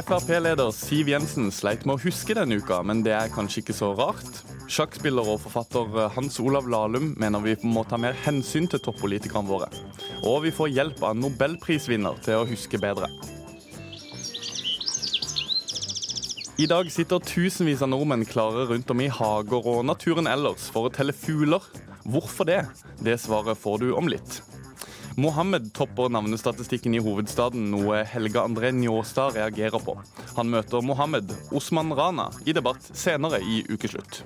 [0.00, 3.90] Frp-leder Siv Jensen sleit med å huske denne uka, men det er kanskje ikke så
[3.98, 4.38] rart.
[4.70, 9.68] Sjakkspiller og forfatter Hans Olav Lahlum mener vi må ta mer hensyn til toppolitikerne våre.
[10.24, 13.10] Og vi får hjelp av nobelprisvinner til å huske bedre.
[16.60, 20.88] I dag sitter tusenvis av nordmenn klare rundt om i hager og naturen ellers for
[20.88, 21.64] å telle fugler.
[22.08, 22.62] Hvorfor det?
[23.04, 24.40] Det svaret får du om litt.
[25.16, 29.96] Mohammed topper navnestatistikken i hovedstaden, noe Helge André Njåstad reagerer på.
[30.36, 34.22] Han møter Mohammed Osman Rana i debatt senere i Ukeslutt.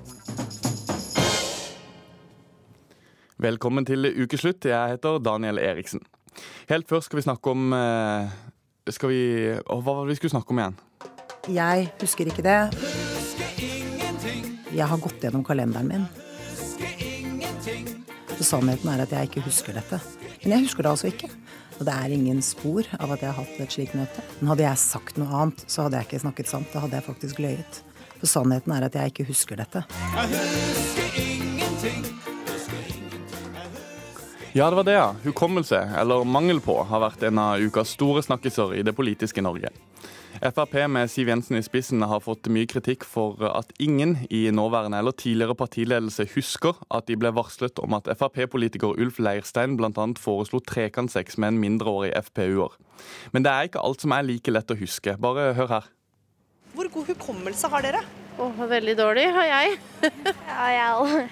[3.40, 4.64] Velkommen til Ukeslutt.
[4.68, 6.04] Jeg heter Daniel Eriksen.
[6.68, 8.34] Helt først skal vi snakke om eh,
[8.92, 9.22] skal vi,
[9.64, 10.76] Hva var det vi skulle snakke om igjen?
[11.54, 12.60] Jeg husker ikke det.
[14.74, 16.06] Jeg har gått gjennom kalenderen min.
[18.34, 20.00] Så sannheten er at jeg ikke husker dette.
[20.44, 21.30] Men jeg husker det altså ikke.
[21.78, 24.24] Og det er ingen spor av at jeg har hatt et slikt møte.
[24.38, 26.70] Men hadde jeg sagt noe annet, så hadde jeg ikke snakket sant.
[26.74, 27.80] Da hadde jeg faktisk løyet.
[28.18, 29.84] For sannheten er at jeg ikke husker dette.
[34.56, 35.14] Ja, det var det, ja.
[35.24, 39.72] Hukommelse, eller mangel på, har vært en av ukas store snakkiser i det politiske Norge.
[40.38, 45.02] Frp med Siv Jensen i spissen har fått mye kritikk for at ingen i nåværende
[45.02, 50.06] eller tidligere partiledelse husker at de ble varslet om at Frp-politiker Ulf Leirstein bl.a.
[50.22, 52.78] foreslo trekantsex med en mindreårig FPU-er.
[53.34, 55.18] Men det er ikke alt som er like lett å huske.
[55.18, 55.90] Bare hør her.
[56.78, 58.06] Hvor god hukommelse har dere?
[58.34, 59.78] Å, veldig dårlig har jeg.
[60.04, 61.28] Ja, jeg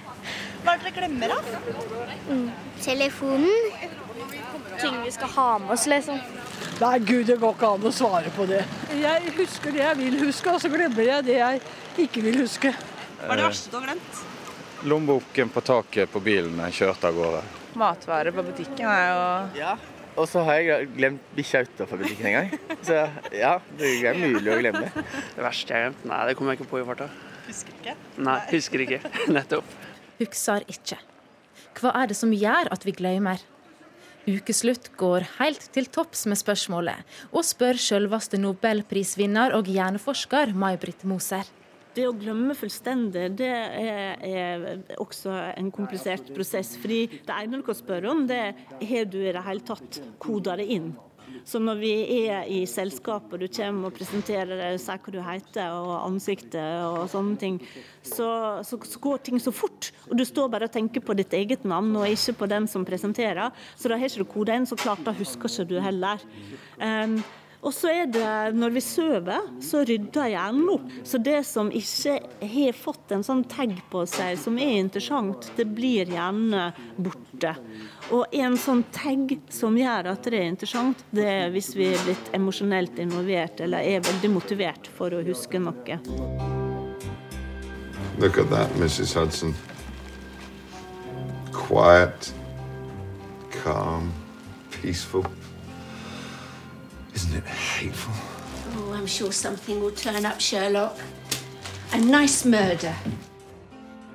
[0.63, 1.39] Hva er det dere glemmer, da?
[2.83, 3.51] Telefonen.
[4.79, 6.21] Ting vi skal ha med oss, liksom.
[6.81, 8.63] Nei, gud, det går ikke an å svare på det.
[8.99, 11.63] Jeg husker det jeg vil huske, og så glemmer jeg det jeg
[12.07, 12.73] ikke vil huske.
[13.23, 14.23] Hva er det verste du har glemt?
[14.91, 17.43] Lommeboken på taket på bilen jeg kjørte av gårde.
[17.79, 19.21] Matvarer på butikken er jo
[19.61, 19.75] Ja,
[20.17, 22.81] og så har jeg glemt bikkja utafor butikken en gang.
[22.85, 22.99] Så
[23.37, 24.91] ja, det er mulig å glemme.
[24.93, 26.05] Det verste jeg har glemt?
[26.11, 27.09] Nei, det kommer jeg ikke på i farta.
[27.47, 27.97] Husker ikke.
[28.29, 29.01] Nei, husker ikke.
[29.37, 29.79] Nettopp.
[30.21, 31.01] Husker ikke.
[31.81, 33.41] Hva er det som gjør at vi glemmer?
[34.23, 37.01] Ukeslutt går helt til topps med spørsmålet,
[37.35, 41.49] og spør selveste nobelprisvinner og hjerneforsker May-Britt Moser.
[41.93, 44.67] Det å glemme fullstendig, det er, er,
[45.03, 46.75] også en komplisert prosess.
[46.81, 50.01] fordi det ene du kan spørre om, det er har du i det hele tatt
[50.23, 50.93] koda det inn.
[51.45, 51.93] Så når vi
[52.29, 56.85] er i selskap og du kommer og presenterer deg, sier hva du heter og ansiktet
[56.87, 57.59] og sånne ting,
[58.03, 58.29] så,
[58.67, 59.91] så, så, går ting så fort.
[60.09, 62.87] Og du står bare og tenker på ditt eget navn og ikke på den som
[62.89, 63.51] presenterer.
[63.77, 66.23] Så da har ikke du koda inn, så klart da husker ikke du heller.
[66.79, 67.21] Um,
[67.63, 70.87] og så er det, når vi sover, så rydder hjernen opp.
[71.07, 75.69] Så det som ikke har fått en sånn tag på seg som er interessant, det
[75.71, 76.65] blir gjerne
[76.99, 77.53] borte.
[78.11, 82.03] Og en sånn tag som gjør at det er interessant, det er hvis vi er
[82.03, 86.01] blitt emosjonelt involvert eller er veldig motivert for å huske noe.
[88.19, 89.15] Look at that, Mrs.
[89.15, 89.55] Hudson.
[91.55, 92.35] Quiet,
[93.63, 94.11] calm,
[94.75, 95.31] peaceful.
[97.15, 98.15] Isn't it hateful?
[98.77, 100.97] Oh, I'm sure something will turn up, Sherlock.
[101.93, 102.95] A nice murder.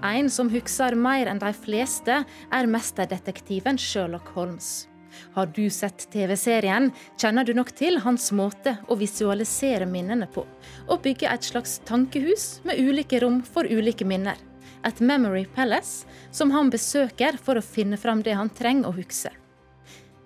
[0.03, 4.87] En som husker mer enn de fleste, er mesterdetektiven Sherlock Holmes.
[5.33, 10.45] Har du sett TV-serien, kjenner du nok til hans måte å visualisere minnene på,
[10.87, 14.37] og bygge et slags tankehus med ulike rom for ulike minner.
[14.85, 19.33] Et memory palace som han besøker for å finne fram det han trenger å huske.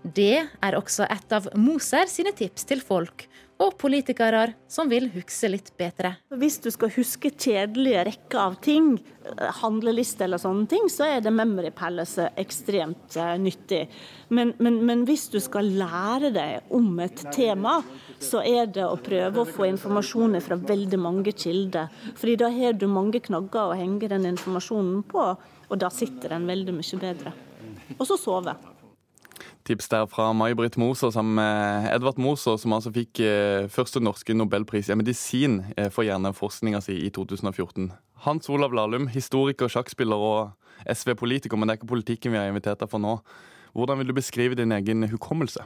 [0.02, 3.28] Det er også et av Moser sine tips til folk
[3.62, 6.16] og politikere som vil huske litt bedre.
[6.42, 8.96] Hvis du skal huske kjedelige rekker av ting,
[9.62, 13.84] handleliste eller sånne ting, så er det Memory Palace ekstremt uh, nyttig.
[14.34, 17.78] Men, men, men, hvis du skal lære deg om et tema,
[18.22, 21.94] så er det å prøve å få informasjon fra veldig mange kilder.
[22.18, 25.32] Fordi da har du mange knagger å henge den informasjonen på,
[25.72, 27.38] og da sitter den veldig mye bedre.
[28.00, 28.58] Og så sove.
[29.72, 34.36] Tips der fra May-Britt Moser sammen med Edvard Moser, som altså fikk eh, første norske
[34.36, 37.86] nobelpris i medisin eh, for hjerneforskninga si i 2014.
[38.26, 42.84] Hans Olav Lahlum, historiker, sjakkspiller og SV-politiker, men det er ikke politikken vi har invitert
[42.84, 43.16] deg for nå.
[43.72, 45.64] Hvordan vil du beskrive din egen hukommelse?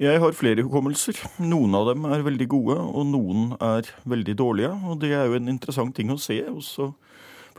[0.00, 1.20] Jeg har flere hukommelser.
[1.52, 4.72] Noen av dem er veldig gode, og noen er veldig dårlige.
[4.88, 6.40] Og det er jo en interessant ting å se.
[6.48, 6.94] også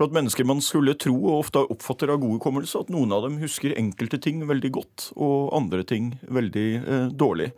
[0.02, 3.38] blant mennesker man skulle tro og ofte oppfatter av god hukommelse, at noen av dem
[3.42, 7.52] husker enkelte ting veldig godt, og andre ting veldig eh, dårlig.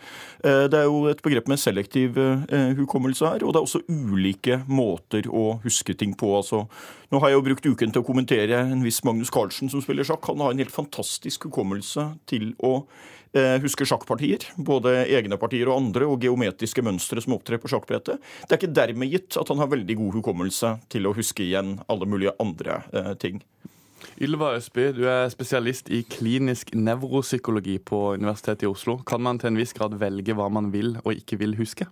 [0.43, 3.83] Eh, det er jo et begrep med selektiv eh, hukommelse her, og det er også
[3.87, 6.33] ulike måter å huske ting på.
[6.41, 6.65] altså
[7.13, 10.07] Nå har jeg jo brukt uken til å kommentere en viss Magnus Carlsen som spiller
[10.07, 10.27] sjakk.
[10.31, 12.81] Han har en helt fantastisk hukommelse til å
[13.37, 14.45] eh, huske sjakkpartier.
[14.57, 18.21] Både egne partier og andre, og geometriske mønstre som opptrer på sjakkbrettet.
[18.43, 21.77] Det er ikke dermed gitt at han har veldig god hukommelse til å huske igjen
[21.91, 23.43] alle mulige andre eh, ting.
[24.21, 28.99] Ylva Østby, du er spesialist i klinisk nevropsykologi på Universitetet i Oslo.
[29.07, 31.87] Kan man til en viss grad velge hva man vil og ikke vil huske?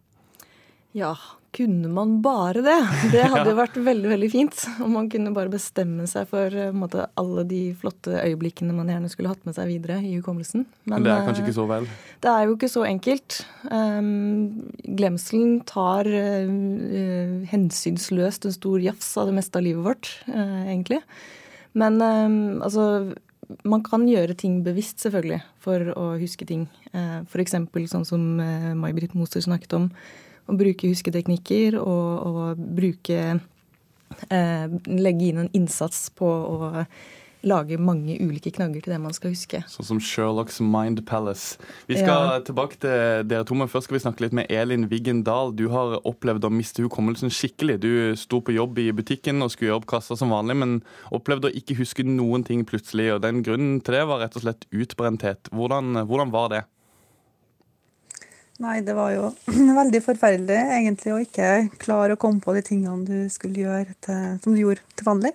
[0.97, 1.15] Ja,
[1.51, 2.77] kunne man bare det?
[3.12, 4.62] Det hadde jo vært veldig veldig fint.
[4.83, 9.12] Om man kunne bare bestemme seg for uh, måte, alle de flotte øyeblikkene man gjerne
[9.12, 10.63] skulle hatt med seg videre i hukommelsen.
[10.88, 11.89] Men, det er kanskje ikke så vel?
[12.24, 13.42] Det er jo ikke så enkelt.
[13.68, 14.71] Um,
[15.01, 16.56] glemselen tar uh,
[17.51, 21.01] hensynsløst en stor jafs av det meste av livet vårt, egentlig.
[21.75, 22.88] Men um, altså
[23.68, 26.69] man kan gjøre ting bevisst, selvfølgelig, for å huske ting.
[26.95, 27.57] F.eks.
[27.92, 28.21] sånn som
[28.80, 29.89] May-Britt Moser snakket om
[30.49, 33.21] å bruke husketeknikker og, og bruke
[34.29, 36.85] eh, Legge inn en innsats på å
[37.47, 39.61] lage mange ulike knagger til det man skal huske.
[39.69, 41.57] Sånn som Sherlocks Mind Palace.
[41.89, 42.41] Vi skal ja.
[42.45, 45.53] tilbake til dere to, men først skal vi snakke litt med Elin Wiggen Dahl.
[45.57, 47.79] Du har opplevd å miste hukommelsen skikkelig.
[47.81, 50.77] Du sto på jobb i butikken og skulle gjøre opp kassa som vanlig, men
[51.13, 53.11] opplevde å ikke huske noen ting plutselig.
[53.15, 55.49] og den Grunnen til det var rett og slett utbrenthet.
[55.55, 56.63] Hvordan, hvordan var det?
[58.62, 59.31] Nei, det var jo
[59.81, 61.50] veldig forferdelig egentlig å ikke
[61.81, 65.34] klare å komme på de tingene du skulle gjøre til, som du gjorde til vanlig.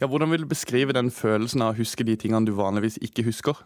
[0.00, 3.26] Ja, Hvordan vil du beskrive den følelsen av å huske de tingene du vanligvis ikke
[3.26, 3.58] husker?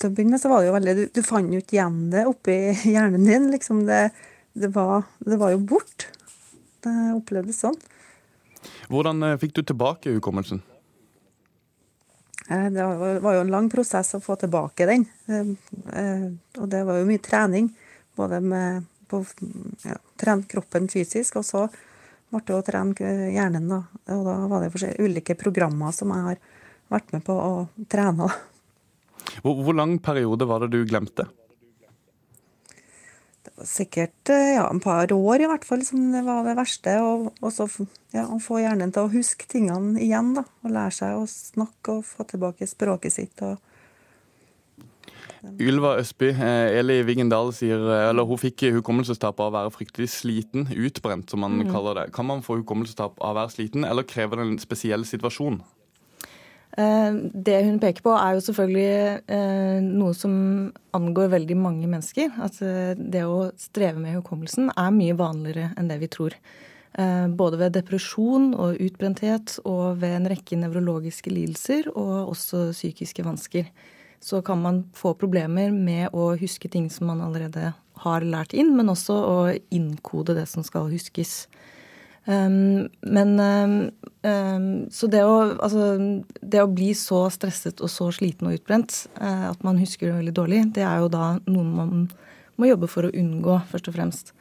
[0.00, 2.02] Til å begynne med så var det jo veldig Du, du fant jo ikke igjen
[2.12, 2.56] det oppi
[2.94, 3.50] hjernen din.
[3.54, 4.08] liksom det,
[4.58, 6.08] det, var, det var jo bort.
[6.84, 7.78] Det opplevdes sånn.
[8.90, 10.64] Hvordan eh, fikk du tilbake hukommelsen?
[12.48, 12.84] Eh, det
[13.20, 15.06] var jo en lang prosess å få tilbake den.
[15.26, 15.52] Eh,
[16.00, 16.26] eh,
[16.58, 17.70] og det var jo mye trening.
[18.16, 19.24] Både med å
[19.84, 21.64] ja, trene kroppen fysisk, og så
[22.30, 23.66] ble det å trene hjernen.
[23.70, 23.80] Da.
[24.14, 26.40] Og da var det ulike programmer som jeg har
[26.90, 27.52] vært med på å
[27.90, 28.30] trene.
[29.42, 31.26] Hvor, hvor lang periode var det du glemte?
[33.66, 36.96] Sikkert eh, ja, en par år i hvert fall som det var det verste.
[37.00, 37.66] Og så
[38.14, 40.34] ja, få hjernen til å huske tingene igjen.
[40.38, 43.42] da, og Lære seg å snakke og få tilbake språket sitt.
[43.42, 43.58] og
[45.60, 50.10] Ylva Østby, eh, Eli Wiggendal sier, eh, eller hun fikk hukommelsestap av å være fryktelig
[50.12, 51.70] sliten, utbrent som man mm.
[51.72, 52.12] kaller det.
[52.12, 55.62] Kan man få hukommelsestap av å være sliten, eller krever det en spesiell situasjon?
[56.80, 58.88] Eh, det hun peker på, er jo selvfølgelig
[59.34, 60.32] eh, noe som
[60.96, 62.32] angår veldig mange mennesker.
[62.42, 66.36] At eh, det å streve med hukommelsen er mye vanligere enn det vi tror.
[67.38, 73.68] Både ved depresjon og utbrenthet og ved en rekke nevrologiske lidelser og også psykiske vansker.
[74.18, 77.70] Så kan man få problemer med å huske ting som man allerede
[78.02, 79.38] har lært inn, men også å
[79.70, 81.44] innkode det som skal huskes.
[82.30, 85.96] Um, men um, Så det å, altså,
[86.42, 90.18] det å bli så stresset og så sliten og utbrent uh, at man husker det
[90.20, 92.04] veldig dårlig, det er jo da noe man
[92.60, 94.32] må jobbe for å unngå, først og fremst.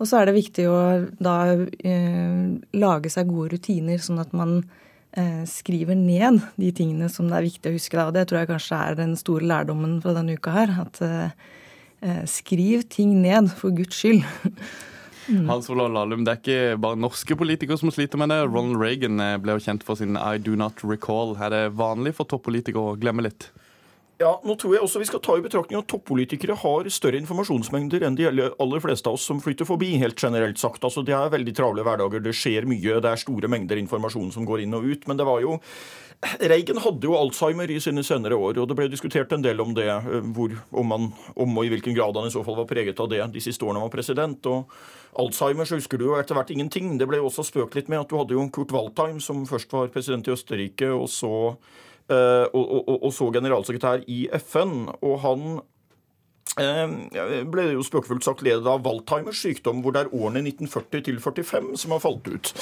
[0.00, 0.80] Og så er det viktig å
[1.20, 2.44] da uh,
[2.80, 7.50] lage seg gode rutiner, sånn at man uh, skriver ned de tingene som det er
[7.50, 8.02] viktig å huske.
[8.02, 10.78] Og det tror jeg kanskje er den store lærdommen fra denne uka her.
[10.88, 11.02] At
[12.30, 14.22] skriv ting ned, for Guds skyld.
[15.28, 15.44] Mm.
[15.50, 18.40] Hans Olav Lahlum, det er ikke bare norske politikere som sliter med det.
[18.48, 21.36] Ronald Reagan eh, ble jo kjent for sin I do not recall.
[21.36, 23.50] Er det vanlig for toppolitikere å glemme litt?
[24.18, 28.02] Ja, nå tror jeg også vi skal ta i betraktning at Toppolitikere har større informasjonsmengder
[28.02, 30.82] enn de aller fleste av oss som flytter forbi, helt generelt sagt.
[30.82, 34.48] Altså, Det er veldig travle hverdager, det skjer mye, det er store mengder informasjon som
[34.48, 35.06] går inn og ut.
[35.06, 35.60] Men det var jo
[36.18, 39.70] Reagan hadde jo Alzheimer i sine senere år, og det ble diskutert en del om
[39.76, 39.86] det.
[39.86, 41.04] Eh, hvor, om, man,
[41.38, 43.62] om og i hvilken grad han i så fall var preget av det de siste
[43.62, 44.48] årene han var president.
[44.50, 44.72] og
[45.22, 46.96] Alzheimer så husker du jo etter hvert ingenting.
[46.98, 49.72] Det ble jo også spøkt litt med at du hadde jo Kurt Waldheim, som først
[49.72, 51.32] var president i Østerrike, og så,
[52.10, 54.88] uh, og, og, og så generalsekretær i FN.
[54.98, 55.60] Og han
[56.56, 61.20] Eh, ble jo spøkefullt sagt ledet av Waldheimers sykdom, hvor det er årene 1940 til
[61.22, 62.52] 45 som har falt ut.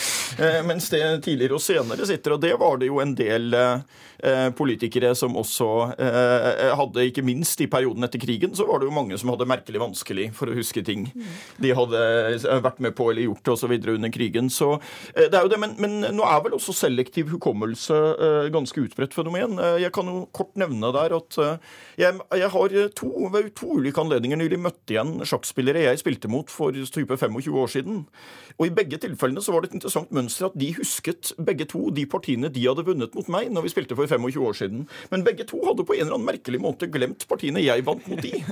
[0.42, 4.48] Eh, mens det tidligere og senere sitter, og det var det jo en del eh,
[4.56, 9.16] politikere som også hadde, ikke minst i perioden etter krigen, så var det jo mange
[9.20, 11.04] som hadde merkelig vanskelig for å huske ting
[11.62, 12.00] de hadde
[12.64, 13.74] vært med på eller gjort osv.
[13.92, 14.48] under krigen.
[14.52, 14.70] Så
[15.14, 17.98] det er jo det, men, men, nå er vel også selektiv hukommelse
[18.54, 19.60] ganske utbredt fenomen.
[19.82, 21.38] Jeg kan jo kort nevne der at
[22.00, 23.12] jeg, jeg har to,
[23.56, 28.04] to ulike anledninger nylig møtte igjen sjakkspillere jeg spilte mot for type 25 år siden.
[28.56, 31.90] Og i begge tilfellene så var det et interessant mønster at de husket begge to
[31.94, 34.86] de partiene de hadde vunnet mot meg når vi spilte for 25 år siden.
[35.12, 38.22] Men begge to hadde på en eller annen merkelig måte glemt partiene jeg vant mot
[38.22, 38.34] de.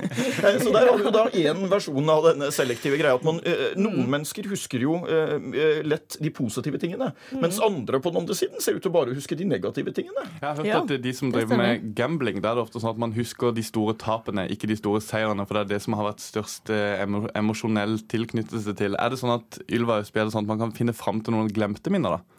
[0.45, 3.15] Eh, så der har jo da én versjon av denne selektive greia.
[3.17, 7.11] At man, eh, noen mennesker husker jo eh, lett de positive tingene.
[7.41, 10.25] Mens andre på den andre siden ser ut til å bare huske de negative tingene.
[10.41, 12.93] Jeg har hørt ja, at de som driver med gambling, der er det ofte sånn
[12.93, 15.14] at man husker de store tapene, ikke de store seirene.
[15.15, 18.97] For det er det som har vært størst emosjonell tilknyttelse til.
[18.99, 21.37] Er det sånn at Ylva Østby, er det sånn at man kan finne fram til
[21.37, 22.35] noen glemte minner, da?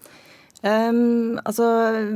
[0.64, 1.66] Um, altså,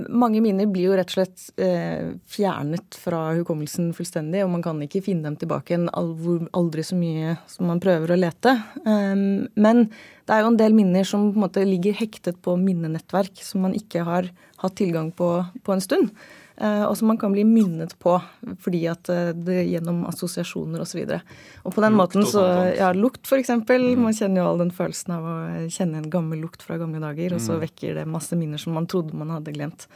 [0.08, 4.80] mange minner blir jo rett og slett uh, fjernet fra hukommelsen fullstendig, og man kan
[4.80, 8.56] ikke finne dem tilbake igjen aldri så mye som man prøver å lete.
[8.86, 9.90] Um, men
[10.24, 13.66] det er jo en del minner som på en måte ligger hektet på minnenettverk, som
[13.66, 14.32] man ikke har
[14.64, 15.34] hatt tilgang på
[15.66, 16.14] på en stund.
[16.60, 18.18] Eh, og som man kan bli minnet på
[18.60, 20.98] fordi at eh, det gjennom assosiasjoner osv.
[21.06, 22.44] Og, så og på den lukt måten så
[22.76, 23.54] Ja, lukt f.eks.
[23.64, 24.02] Mm.
[24.02, 25.36] Man kjenner jo all den følelsen av å
[25.72, 27.62] kjenne en gammel lukt fra gamle dager, og så mm.
[27.64, 29.88] vekker det masse minner som man trodde man hadde glemt.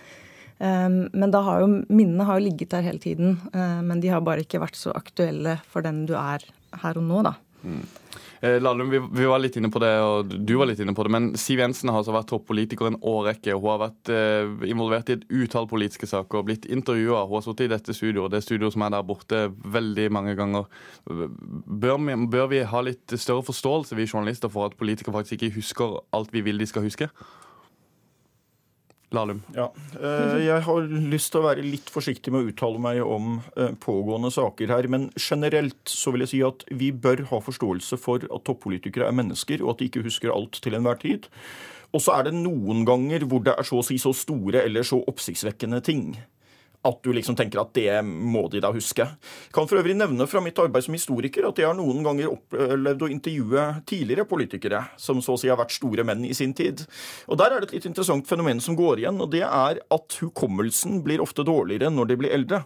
[0.54, 4.12] Um, men da har jo minnene har jo ligget der hele tiden, uh, men de
[4.12, 6.47] har bare ikke vært så aktuelle for den du er
[6.80, 7.35] her og nå, da.
[8.44, 11.12] Eh, vi, vi, var litt inne på det, og du var litt inne på det,
[11.14, 13.54] men Siv Jensen har altså vært toppolitiker en årrekke.
[13.56, 17.23] Hun har vært eh, involvert i et utall politiske saker og blitt intervjua.
[17.25, 19.47] Hun har sittet i dette studioet, det studioet som er der borte,
[19.78, 20.68] veldig mange ganger.
[21.09, 25.56] Bør vi, bør vi ha litt større forståelse, vi journalister, for at politikere faktisk ikke
[25.56, 27.09] husker alt vi vil de skal huske?
[29.14, 29.42] Lahlum.
[29.56, 29.68] Ja.
[29.99, 33.73] Eh, jeg har lyst til å være litt forsiktig med å uttale meg om eh,
[33.80, 34.88] pågående saker her.
[34.92, 39.16] Men generelt så vil jeg si at vi bør ha forståelse for at toppolitikere er
[39.16, 41.30] mennesker, og at de ikke husker alt til enhver tid.
[41.94, 44.87] Og så er det noen ganger hvor det er så å si så store eller
[44.87, 46.09] så oppsiktsvekkende ting
[46.84, 49.06] at du liksom tenker at det må de da huske.
[49.06, 52.32] Jeg kan for øvrig nevne fra mitt arbeid som historiker at jeg har noen ganger
[52.32, 56.52] opplevd å intervjue tidligere politikere som så å si har vært store menn i sin
[56.56, 56.84] tid.
[57.28, 60.18] Og Der er det et litt interessant fenomen som går igjen, og det er at
[60.20, 62.64] hukommelsen blir ofte dårligere når de blir eldre.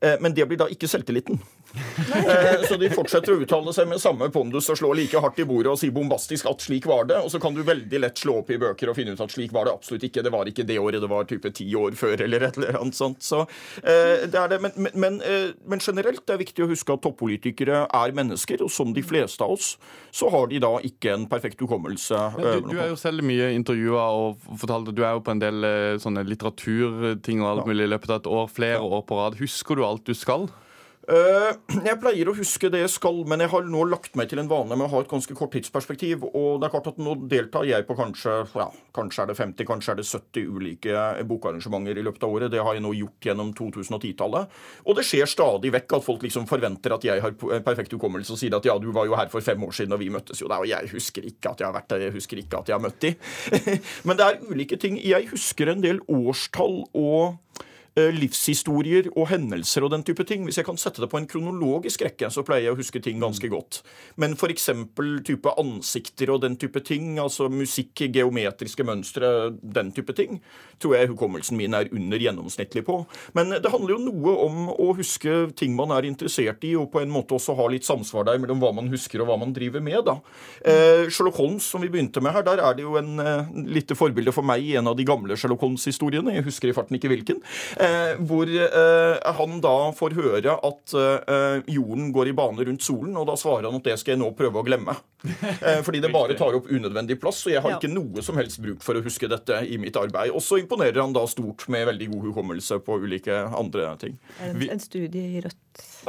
[0.00, 1.40] Eh, men det blir da ikke selvtilliten.
[1.74, 5.46] Eh, så de fortsetter å uttale seg med samme pondus og slå like hardt i
[5.48, 7.18] bordet og si bombastisk at slik var det.
[7.24, 9.52] Og så kan du veldig lett slå opp i bøker og finne ut at slik
[9.54, 10.24] var det absolutt ikke.
[10.24, 12.98] Det var ikke det året, det var type ti år før eller et eller annet
[12.98, 13.20] sånt.
[13.24, 13.42] Så
[13.82, 14.60] eh, det er det.
[14.64, 15.18] Men, men, men,
[15.68, 19.44] men generelt det er viktig å huske at toppolitikere er mennesker, og som de fleste
[19.44, 19.74] av oss,
[20.14, 22.18] så har de da ikke en perfekt hukommelse.
[22.38, 25.68] Du, du, er jo selv mye intervjua og fortalte du er jo på en del
[26.02, 29.38] sånne litteraturting og alt mulig i løpet av et år, flere år på rad.
[29.42, 30.48] Husker du alt du skal?
[31.08, 31.52] Eh,
[31.86, 34.50] jeg pleier å huske det jeg skal, men jeg har nå lagt meg til en
[34.50, 36.26] vane med å ha et ganske kort tidsperspektiv.
[36.28, 39.68] Og det er klart at nå deltar jeg på kanskje ja, kanskje er det 50,
[39.70, 42.52] kanskje er det 70 ulike bokarrangementer i løpet av året.
[42.52, 44.58] Det har jeg nå gjort gjennom 2010-tallet.
[44.84, 48.42] Og det skjer stadig vekk at folk liksom forventer at jeg har perfekt hukommelse og
[48.42, 50.50] sier at ja, du var jo her for fem år siden og vi møttes jo
[50.50, 52.76] der, og jeg husker ikke at jeg har vært der, jeg husker ikke at jeg
[52.76, 53.14] har møtt de.
[54.06, 55.00] men det er ulike ting.
[55.00, 57.64] Jeg husker en del årstall og
[58.14, 60.44] livshistorier og hendelser og den type ting.
[60.46, 63.20] Hvis jeg kan sette det på en kronologisk rekke, så pleier jeg å huske ting
[63.22, 63.80] ganske godt.
[64.20, 64.68] Men f.eks.
[65.26, 70.40] type ansikter og den type ting, altså musikk, geometriske mønstre, den type ting,
[70.78, 73.00] tror jeg hukommelsen min er under gjennomsnittlig på.
[73.36, 77.02] Men det handler jo noe om å huske ting man er interessert i, og på
[77.02, 79.82] en måte også ha litt samsvar der mellom hva man husker og hva man driver
[79.84, 80.00] med.
[80.06, 80.18] da.
[80.62, 83.98] Eh, Sherlock Holmes, som vi begynte med her, der er det jo en eh, lite
[83.98, 86.38] forbilde for meg i en av de gamle Sherlock Holmes-historiene.
[86.38, 87.42] Jeg husker i farten ikke hvilken.
[87.76, 87.87] Eh, Eh,
[88.28, 93.28] hvor eh, han da får høre at eh, jorden går i bane rundt solen, og
[93.30, 94.96] da svarer han at det skal jeg nå prøve å glemme.
[95.86, 98.84] fordi det bare tar opp unødvendig plass, og jeg har ikke noe som helst bruk
[98.86, 100.30] for å huske dette i mitt arbeid.
[100.30, 104.14] Og så imponerer han da stort med veldig god hukommelse på ulike andre ting.
[104.46, 105.64] En, en studie i Rødt.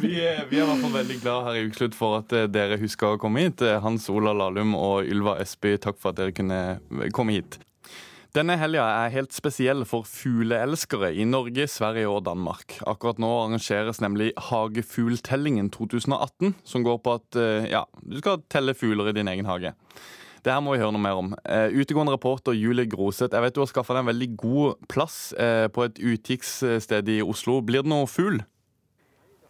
[0.00, 2.80] vi, er, vi, er, i hvert fall veldig glad her i Ukeslutt for at dere
[2.80, 3.64] husker å komme hit.
[3.84, 6.80] Hans Ola Lahlum og Ylva Esby, takk for at dere kunne
[7.16, 7.60] komme hit.
[8.30, 12.76] Denne helga er helt spesiell for fugleelskere i Norge, Sverige og Danmark.
[12.86, 18.76] Akkurat nå arrangeres nemlig Hagefugltellingen 2018, som går på at eh, ja, du skal telle
[18.78, 19.74] fugler i din egen hage.
[20.44, 21.34] Det her må vi høre noe mer om.
[21.42, 25.18] Uh, utegående reporter Julie Groseth, jeg vet du har skaffa deg en veldig god plass
[25.34, 27.58] uh, på et utkikkssted i Oslo.
[27.66, 28.38] Blir det noe fugl?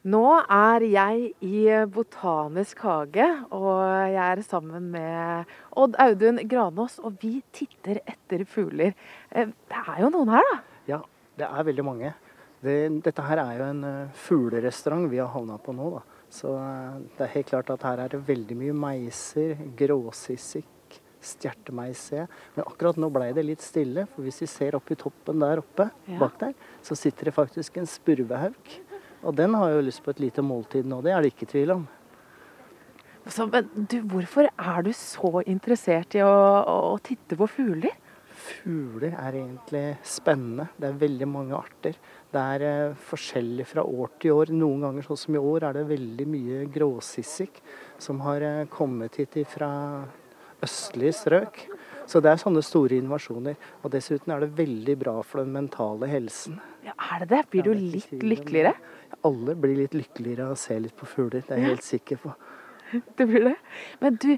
[0.09, 1.59] Nå er jeg i
[1.93, 8.95] Botanisk hage, og jeg er sammen med Odd Audun Granås, og vi titter etter fugler.
[9.29, 10.57] Eh, det er jo noen her, da?
[10.89, 11.01] Ja,
[11.37, 12.15] det er veldig mange.
[12.65, 15.93] Det, dette her er jo en uh, fuglerestaurant vi har havna på nå.
[15.99, 16.25] da.
[16.33, 22.25] Så uh, det er helt klart at her er det veldig mye meiser, gråsissik, stjertemeise.
[22.57, 25.61] Men akkurat nå ble det litt stille, for hvis vi ser opp i toppen der
[25.61, 26.23] oppe, ja.
[26.25, 28.81] bak der, så sitter det faktisk en spurvehauk.
[29.21, 31.75] Og den har jo lyst på et lite måltid nå, det er det ikke tvil
[31.77, 31.89] om.
[33.29, 36.31] Så, men du, hvorfor er du så interessert i å,
[36.95, 37.93] å titte på fugler?
[38.41, 40.71] Fugler er egentlig spennende.
[40.81, 41.99] Det er veldig mange arter.
[42.33, 44.55] Det er eh, forskjellig fra år til år.
[44.57, 47.61] Noen ganger, sånn som i år, er det veldig mye gråsissik
[48.01, 49.71] som har eh, kommet hit fra
[50.65, 51.63] østlige strøk.
[52.11, 53.61] Så det er sånne store invasjoner.
[53.85, 56.59] Og dessuten er det veldig bra for den mentale helsen.
[56.85, 57.43] Ja, Er det det?
[57.51, 58.75] Blir du litt lykkeligere?
[59.27, 62.21] Alle blir litt lykkeligere av å se litt på fugler, det er jeg helt sikker
[62.25, 62.35] på.
[63.19, 63.57] Det blir det.
[64.01, 64.33] Men du,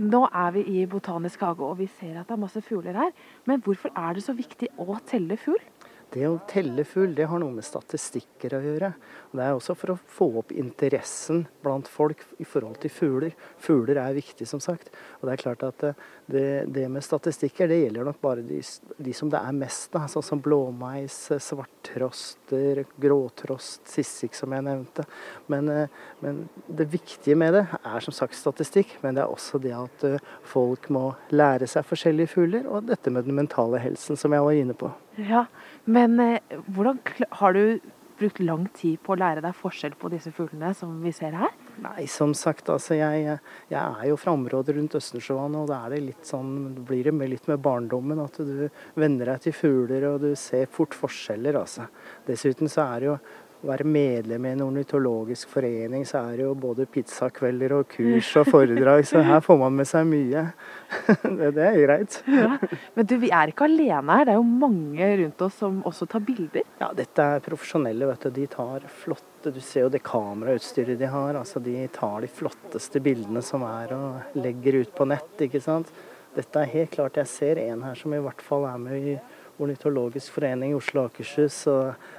[0.00, 3.10] nå er vi i Botanisk hage, og vi ser at det er masse fugler her.
[3.44, 5.60] Men hvorfor er det så viktig å telle fugl?
[6.08, 8.88] Det å telle fugl det har noe med statistikker å gjøre.
[9.36, 13.34] Det er også for å få opp interessen blant folk i forhold til fugler.
[13.60, 14.88] Fugler er viktig, som sagt.
[15.18, 15.98] Og det er klart at eh,
[16.32, 18.62] det, det med statistikker det gjelder nok bare de,
[18.96, 20.06] de som det er mest av.
[20.08, 25.04] Sånn som blåmeis, eh, svarttroster, gråtrost, sissik, som jeg nevnte.
[25.52, 29.60] Men, eh, men, det viktige med det er som sagt statistikk, men det er også
[29.60, 30.08] det at
[30.48, 34.56] folk må lære seg forskjellige fugler, og dette med den mentale helsen, som jeg var
[34.56, 34.88] inne på.
[35.18, 35.46] Ja,
[35.84, 37.00] Men eh, hvordan
[37.40, 37.80] har du
[38.18, 41.52] brukt lang tid på å lære deg forskjell på disse fuglene som vi ser her?
[41.82, 43.36] Nei, som sagt, altså jeg,
[43.70, 46.52] jeg er jo fra området rundt Østersjøen, og da er det litt sånn,
[46.88, 48.66] blir det med, litt med barndommen at du
[48.98, 51.86] venner deg til fugler og du ser fort forskjeller, altså.
[52.26, 53.18] Dessuten så er det jo
[53.58, 58.28] å være medlem i en ornitologisk forening, så er det jo både pizzakvelder og kurs
[58.38, 60.44] og foredrag, så her får man med seg mye.
[61.56, 62.20] det, er greit.
[62.30, 62.52] Ja.
[62.94, 66.06] Men du, vi er ikke alene her, det er jo mange rundt oss som også
[66.12, 66.68] tar bilder?
[66.78, 68.30] Ja, dette er profesjonelle, vet du.
[68.38, 71.40] De tar flotte Du ser jo det kamerautstyret de har.
[71.40, 75.90] altså De tar de flotteste bildene som er og legger ut på nett, ikke sant.
[76.36, 77.18] Dette er helt klart.
[77.18, 79.18] Jeg ser en her som i hvert fall er med i
[79.58, 81.64] Ornitologisk forening i Oslo og Akershus.
[81.66, 81.76] Så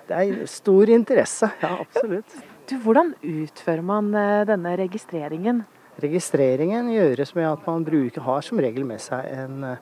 [0.09, 2.37] det er stor interesse, ja absolutt.
[2.69, 5.63] Du, hvordan utfører man eh, denne registreringen?
[5.99, 9.81] Registreringen gjøres med at man bruker, har som regel med seg en, eh,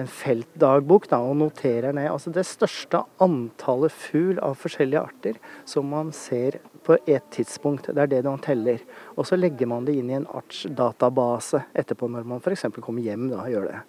[0.00, 5.90] en feltdagbok da, og noterer ned altså det største antallet fugl av forskjellige arter som
[5.92, 7.92] man ser på et tidspunkt.
[7.92, 8.80] Det er det man teller.
[9.14, 12.66] Og så legger man det inn i en artsdatabase etterpå, når man f.eks.
[12.80, 13.82] kommer hjem da, og gjør det.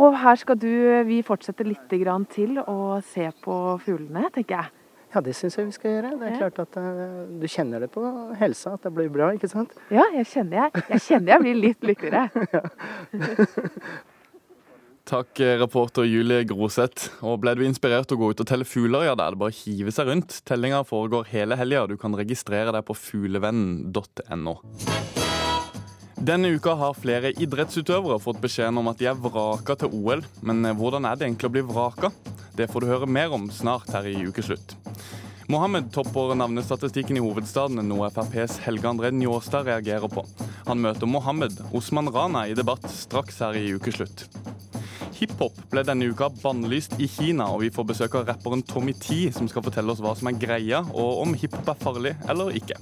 [0.00, 0.70] Og her skal du,
[1.06, 1.92] vi fortsette litt
[2.32, 4.80] til å se på fuglene, tenker jeg.
[5.14, 6.08] Ja, det syns jeg vi skal gjøre.
[6.18, 8.02] Det er klart at uh, Du kjenner det på
[8.40, 9.70] helsa at det blir bra, ikke sant?
[9.94, 12.50] Ja, jeg kjenner jeg, jeg, kjenner jeg blir litt lykkeligere.
[15.04, 17.10] Takk, eh, reporter Julie Groseth.
[17.22, 19.42] Og Ble du inspirert til å gå ut og telle fugler, ja, da er det
[19.42, 20.40] bare å hive seg rundt.
[20.48, 24.56] Tellinga foregår hele helga, du kan registrere deg på fuglevennen.no.
[26.24, 30.22] Denne uka har flere idrettsutøvere fått beskjeden om at de er vraka til OL.
[30.40, 32.08] Men eh, hvordan er det egentlig å bli vraka?
[32.56, 34.72] Det får du høre mer om snart her i Ukeslutt.
[35.52, 40.24] Mohammed topper navnestatistikken i hovedstaden, noe FrPs Helge André Njåstad reagerer på.
[40.64, 44.24] Han møter Mohammed Osman Rana i debatt straks her i Ukeslutt.
[45.18, 49.26] Hiphop ble denne uka bannlyst i Kina, og vi får besøk av rapperen Tommy T,
[49.36, 52.80] som skal fortelle oss hva som er greia, og om hiphop er farlig eller ikke.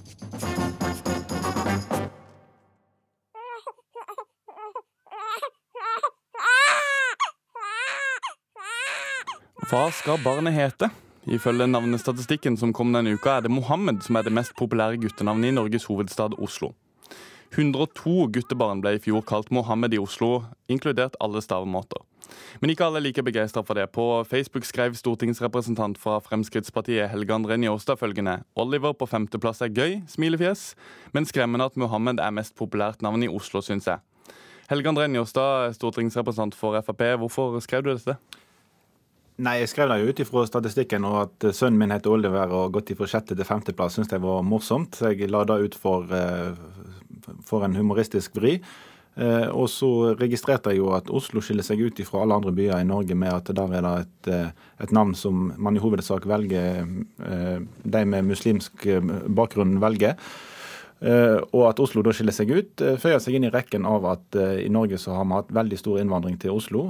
[9.72, 10.90] Hva skal barnet hete?
[11.32, 15.48] Ifølge navnestatistikken som kom denne uka, er det Mohammed som er det mest populære guttenavnet
[15.48, 16.74] i Norges hovedstad Oslo.
[17.54, 22.04] 102 guttebarn ble i fjor kalt Mohammed i Oslo, inkludert alle stavemåter.
[22.60, 23.86] Men ikke alle er like begeistra for det.
[23.96, 30.02] På Facebook skrev stortingsrepresentant fra Fremskrittspartiet Helge André Njåstad følgende Oliver på femteplass er gøy,
[30.04, 30.74] smilefjes,
[31.16, 34.04] men skremmende at Mohammed er mest populært navn i Oslo, syns jeg.
[34.68, 38.20] Helge André Njåstad, stortingsrepresentant for Frp, hvorfor skrev du dette?
[39.40, 42.50] Nei, Jeg skrev det jo ut ifra statistikken, og at eh, sønnen min heter Oliver
[42.50, 45.00] og har gått fra sjette til femteplass, Syns jeg var morsomt.
[45.00, 46.52] Jeg la det ut for, eh,
[47.48, 48.58] for en humoristisk vri.
[49.16, 52.80] Eh, og så registrerte jeg jo at Oslo skiller seg ut fra alle andre byer
[52.80, 56.88] i Norge med at der er det et, et navn som man i hovedsak velger,
[57.84, 58.86] de med muslimsk
[59.28, 60.16] bakgrunn velger.
[61.02, 64.04] Eh, og at Oslo da skiller seg ut, eh, føyer seg inn i rekken av
[64.06, 66.84] at eh, i Norge så har vi hatt veldig stor innvandring til Oslo.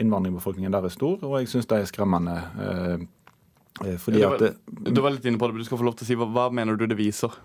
[0.00, 2.38] Innvandringsbefolkningen der er stor, og jeg syns det er skremmende.
[4.00, 5.86] Fordi ja, du, var, at, du var litt inne på det, men du skal få
[5.86, 7.36] lov til å si hva, hva mener du det viser?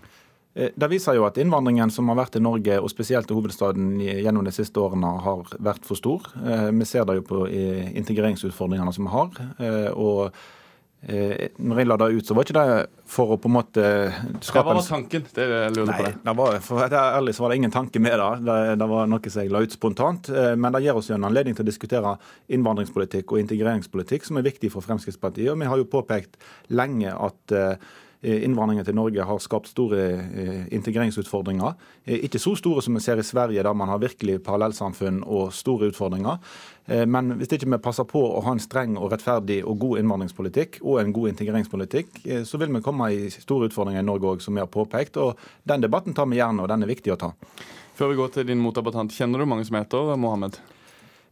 [0.56, 4.44] Det viser jo at innvandringen som har vært til Norge, og spesielt til hovedstaden gjennom
[4.44, 6.28] de siste årene, har vært for stor.
[6.72, 9.42] Vi ser det jo på integreringsutfordringene som vi har.
[9.92, 10.40] og
[11.06, 13.82] når jeg la det ut, så var ikke det for å på en måte
[14.42, 15.26] skape Hva var tanken?
[15.34, 16.14] Det lurer Nei, på det.
[16.24, 18.30] det var, for å være ærlig så var det ingen tanke med det.
[18.48, 18.56] det.
[18.80, 18.88] det.
[18.90, 20.30] var noe som jeg la ut spontant.
[20.32, 22.16] Eh, men det gir oss jo en anledning til å diskutere
[22.50, 25.52] innvandringspolitikk og integreringspolitikk, som er viktig for Fremskrittspartiet.
[25.52, 26.40] Og vi har jo påpekt
[26.74, 30.00] lenge at eh, innvandringen til Norge har skapt store
[30.74, 31.74] integreringsutfordringer.
[32.26, 35.90] Ikke så store som vi ser i Sverige, der man har virkelig parallellsamfunn og store
[35.92, 36.38] utfordringer.
[37.06, 40.80] Men hvis ikke vi passer på å ha en streng og rettferdig og god innvandringspolitikk
[40.82, 44.54] og en god integreringspolitikk, så vil vi komme i store utfordringer i Norge òg, som
[44.54, 45.18] vi har påpekt.
[45.22, 47.34] Og Den debatten tar vi gjerne, og den er viktig å ta.
[47.96, 50.58] Før vi går til din motdebattant, kjenner du mange som heter Mohammed?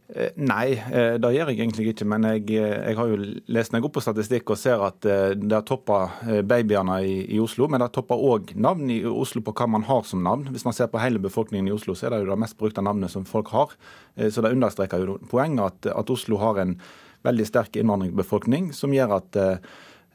[0.07, 2.05] Eh, nei, eh, det gjør jeg egentlig ikke.
[2.05, 3.17] Men jeg, eh, jeg har jo
[3.55, 5.99] lest meg opp på statistikk og ser at det toppa
[6.45, 7.67] babyene i, i, Oslo.
[7.71, 10.51] Men det toppa òg navn i Oslo på hva man har som navn.
[10.53, 12.85] Hvis man ser på hele befolkningen i Oslo, så er det jo det mest brukte
[12.85, 13.73] navnet som folk har.
[14.15, 16.77] Så det understreker jo poenget at, at Oslo har en
[17.25, 19.39] veldig sterk innvandringsbefolkning, som gjør at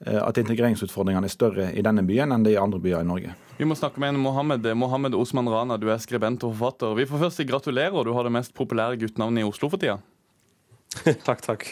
[0.00, 3.34] at integreringsutfordringene er større i denne byen enn det er i andre byer i Norge.
[3.58, 6.94] Vi må snakke med en Mohammed, Mohammed Osman Rana, du er skribent og forfatter.
[6.96, 9.98] Vi får først si gratulerer, du har det mest populære guttenavnet i Oslo for tida.
[11.28, 11.66] takk, takk.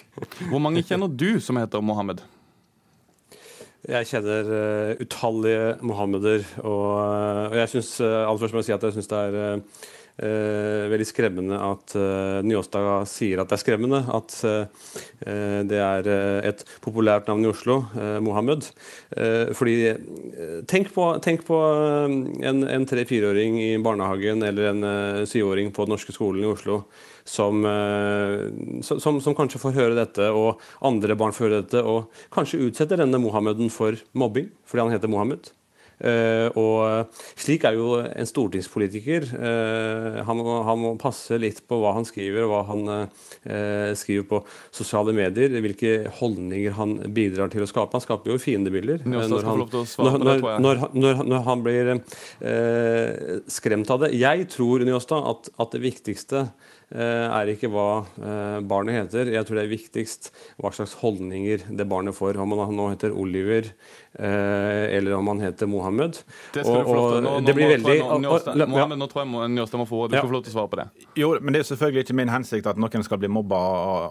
[0.51, 2.21] Hvor mange kjenner du som heter Mohammed?
[3.89, 8.69] Jeg kjenner uh, utallige Mohammeder, og, uh, og jeg syns uh, aller først må jeg
[8.69, 9.87] si at jeg syns det er uh,
[10.19, 16.09] Eh, veldig skremmende at eh, Njåstad sier at det er skremmende at eh, det er
[16.11, 18.67] eh, et populært navn i Oslo, eh, Mohammed.
[19.15, 19.77] Eh, fordi
[20.69, 21.57] Tenk på, tenk på
[22.09, 24.89] en, en tre-fireåring i barnehagen eller en
[25.29, 26.81] syvåring på den norske skolen i Oslo
[27.29, 27.63] som,
[28.83, 33.03] som, som, kanskje får høre dette, og andre barn får høre dette, og kanskje utsetter
[33.03, 35.53] denne Mohammeden for mobbing fordi han heter Mohammed.
[35.99, 39.27] Uh, og slik er jo en stortingspolitiker.
[39.35, 42.87] Uh, han, må, han, må, passe litt på hva han skriver, og hva han
[43.99, 44.41] skriver på
[44.75, 45.53] sosiale medier.
[45.63, 47.97] Hvilke holdninger han bidrar til å skape.
[47.97, 49.05] Han skaper jo fiendebilder.
[49.09, 51.93] Når han, når, når, når, han blir
[53.51, 54.15] skremt av det.
[54.19, 56.49] Jeg tror Njåstad, at, at det viktigste
[56.89, 57.89] er ikke hva
[58.65, 59.33] barnet heter.
[59.35, 60.31] Jeg tror det er viktigst
[60.61, 62.41] hva slags holdninger det barnet får.
[62.43, 63.71] Om han nå heter Oliver
[64.08, 66.19] Eh, eller om han heter Mohammed.
[66.55, 67.23] Det skal og, du få lov til.
[67.23, 70.45] Nå, det blir veldig Mohammed, nå tror jeg Njåstad må få Du skal få lov
[70.47, 70.87] til å svare på det.
[71.21, 73.61] Jo, men Det er selvfølgelig ikke min hensikt at noen skal bli mobba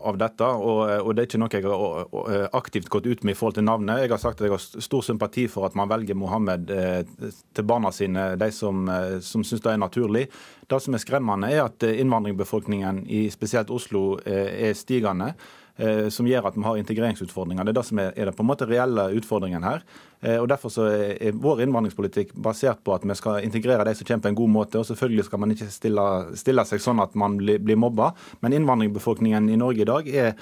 [0.08, 0.48] av dette.
[0.48, 3.68] Og, og, det er ikke noe jeg har aktivt gått ut med i forhold til
[3.68, 4.04] navnet.
[4.06, 7.68] Jeg har sagt at jeg har stor sympati for at man velger Mohammed eh, til
[7.68, 10.28] barna sine, de som, eh, som syns det er naturlig.
[10.68, 15.34] Det som er skremmende, er at innvandringsbefolkningen i spesielt Oslo er stigende.
[15.78, 17.66] Eh, som gjør at vi har integreringsutfordringer.
[17.68, 19.84] Det er det som er, er på en måte reelle utfordringen her.
[20.26, 24.08] Eh, og Derfor så er vår innvandringspolitikk basert på at vi skal integrere de som
[24.10, 24.80] kommer på en god måte.
[24.82, 26.08] og Selvfølgelig skal man ikke stille,
[26.40, 30.34] stille seg sånn at man blir mobba, men innvandringsbefolkningen i Norge i dag er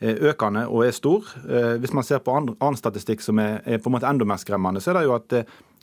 [0.00, 1.26] økende og er stor.
[1.48, 4.80] Eh, hvis man ser på annen statistikk som er, på en måte enda mer skremmende,
[4.80, 5.34] så er det jo at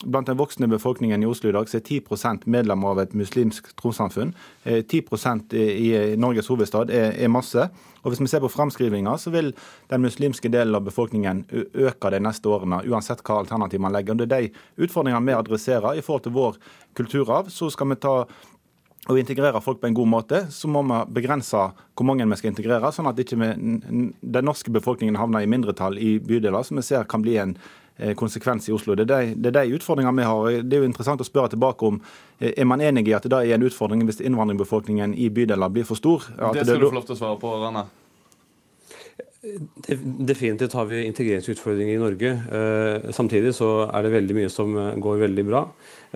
[0.06, 3.72] blant den voksne befolkningen i Oslo i dag så er 10% medlemmer av et muslimsk
[3.78, 4.30] trossamfunn.
[4.64, 5.88] 10% i
[6.20, 7.64] Norges hovedstad er, er masse.
[8.02, 9.50] Og Hvis vi ser på framskrivinga, så vil
[9.90, 14.14] den muslimske delen av befolkningen øke de neste årene, uansett hva alternativ man legger.
[14.14, 16.60] Og Det er de utfordringene vi adresserer i forhold til vår
[16.94, 17.50] kulturarv.
[17.50, 18.24] Så skal vi ta
[19.06, 22.50] og integrere folk på en god måte, så må vi begrense hvor mange vi skal
[22.50, 26.84] integrere, sånn at ikke vi, den norske befolkningen havner i mindretall i bydeler, som vi
[26.84, 27.54] ser kan bli en
[28.00, 28.94] Eh, konsekvens i Oslo.
[28.94, 30.58] Det er de, det er de utfordringene vi har.
[30.62, 31.96] Det er jo interessant å spørre tilbake om
[32.38, 35.88] eh, er man enig i at det er en utfordring hvis innvandringsbefolkningen i bydeler blir
[35.88, 36.28] for stor?
[36.28, 37.82] det skal det, du få lov til å svare på, Rana.
[40.30, 42.32] Definitivt har vi integreringsutfordringer i Norge.
[42.60, 45.66] Eh, samtidig så er det veldig mye som går veldig bra.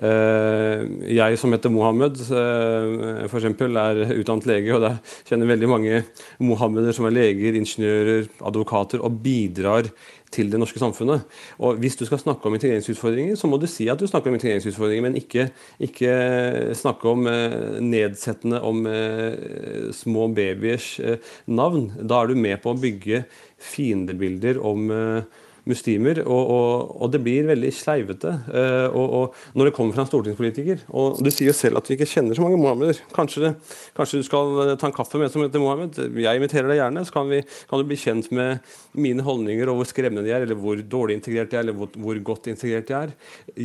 [0.00, 3.44] Eh, jeg som heter Mohammed, eh, f.eks.
[3.44, 4.96] er utdannet lege, og jeg
[5.28, 6.00] kjenner veldig mange
[6.40, 9.90] mohammeder som er leger, ingeniører, advokater, og bidrar
[10.32, 11.26] til det norske samfunnet.
[11.60, 14.38] Og Hvis du skal snakke om integreringsutfordringer, så må du si at du snakker om
[14.38, 18.86] integreringsutfordringer, men ikke, ikke snakke om eh, nedsettende om
[19.92, 20.96] små babyers
[21.46, 21.90] navn.
[22.00, 23.26] Da er du med på å bygge
[23.62, 26.22] fiendebilder om eh, muslimer.
[26.26, 28.34] Og, og, og, det blir veldig sleivete.
[28.48, 31.94] Uh, og, når det kommer fra en stortingspolitiker Og du sier jo selv at du
[31.94, 32.98] ikke kjenner så mange mohammeder.
[33.14, 33.54] Kanskje,
[33.96, 35.98] kanskje, du skal eh, ta en kaffe med som heter Mohammed?
[36.22, 39.80] Jeg inviterer deg gjerne, så kan, vi, kan, du bli kjent med mine holdninger og
[39.80, 42.88] hvor skremmende de er, eller hvor dårlig integrert de er, eller hvor, hvor godt integrert
[42.88, 43.14] de er.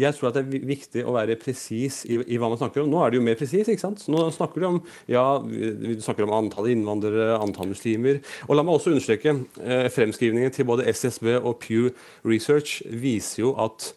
[0.03, 2.91] Jeg tror at det er viktig å være presis i, i, hva man snakker om.
[2.91, 3.85] Nå er det jo mer presis.
[4.11, 4.79] Nå snakker du om
[5.11, 8.21] ja, vi snakker om antall innvandrere, antall muslimer.
[8.47, 11.86] Og la meg også understreke eh, fremskrivningen til både SSB og Pew
[12.25, 13.93] Research viser jo at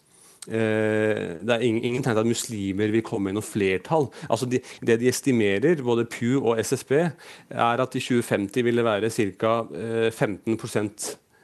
[0.48, 4.08] Eh, det er ingen, ingen tegn til at muslimer vil komme i noe flertall.
[4.32, 8.86] Altså de, det de estimerer, både Pew og SSB, er at i 2050 vil det
[8.86, 9.52] være ca.
[9.76, 10.56] Eh, 15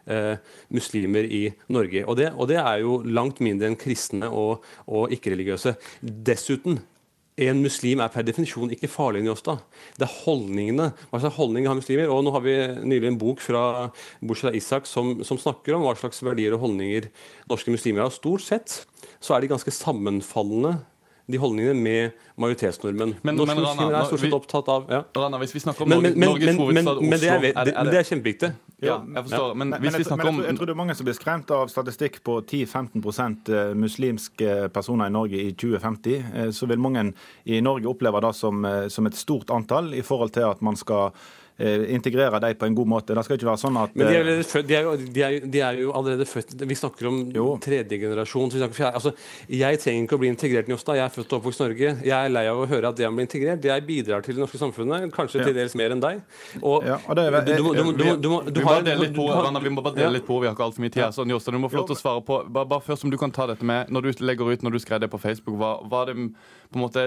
[0.06, 0.36] eh,
[0.72, 2.06] muslimer i Norge.
[2.06, 5.76] Og det, og det, er jo langt mindre enn kristne og, og ikke-religiøse.
[6.00, 6.80] Dessuten
[7.36, 9.58] en muslim er per definisjon ikke farlig i da.
[10.00, 10.86] Det er holdningene.
[11.10, 12.08] Hva slags holdninger har muslimer?
[12.12, 12.54] Og nå har vi
[12.88, 13.90] nylig en bok fra
[14.24, 17.10] Bushra Isak som, som, snakker om hva slags verdier og holdninger
[17.50, 18.14] norske muslimer har.
[18.14, 18.78] Stort sett
[19.20, 20.78] så er de ganske sammenfallende
[21.26, 23.16] de holdningene med majoritetsnormen.
[23.26, 25.00] Men, Norske men Rana, muslimer er stort sett opptatt av ja.
[25.18, 28.06] Rana, hvis vi snakker om Men, Norges hovedstad Oslo men det, er, det- det er
[28.12, 28.52] kjempeviktig.
[28.82, 29.54] Ja, jeg forstår.
[29.56, 31.68] Men hvis vi jeg, om men jeg, tror- det er mange som blir skremt av
[31.68, 36.24] statistikk på 10-15% muslimske personer i Norge i 2050.
[36.34, 37.12] Eh, Så vil mange
[37.46, 40.76] i Norge oppleve det som, eh, som et stort antall i forhold til at man
[40.76, 41.12] skal eh,
[41.58, 43.14] integrere dem på en god måte.
[43.14, 45.22] Det skal ikke være sånn at Men de er, eh, født, de, er jo, de,
[45.22, 48.50] er, de er jo allerede født Vi snakker om tredje generasjon.
[48.50, 48.92] så Vi snakker.
[48.92, 49.12] Altså,
[49.48, 50.96] jeg trenger ikke å bli integrert Njåstad.
[51.00, 51.94] Jeg er født og oppvokst i Norge.
[52.04, 53.64] Jeg er lei av å høre at jeg må bli integrert.
[53.64, 55.44] Jeg bidrar til det norske samfunnet, kanskje Ja.
[55.44, 56.20] til dels mer enn deg.
[56.62, 58.60] Og og det er- du, du, må- du, du, vi, har må på, du
[59.64, 61.02] vi må bare dele litt på, vi har ikke altfor mye tid.
[61.04, 61.10] her.
[61.12, 63.16] Så Jostein, du må få lov til å svare på bare, bare først om du
[63.16, 65.80] kan ta dette med Når du legger ut, når du skrev det på Facebook, hva,
[65.88, 67.06] var det på en måte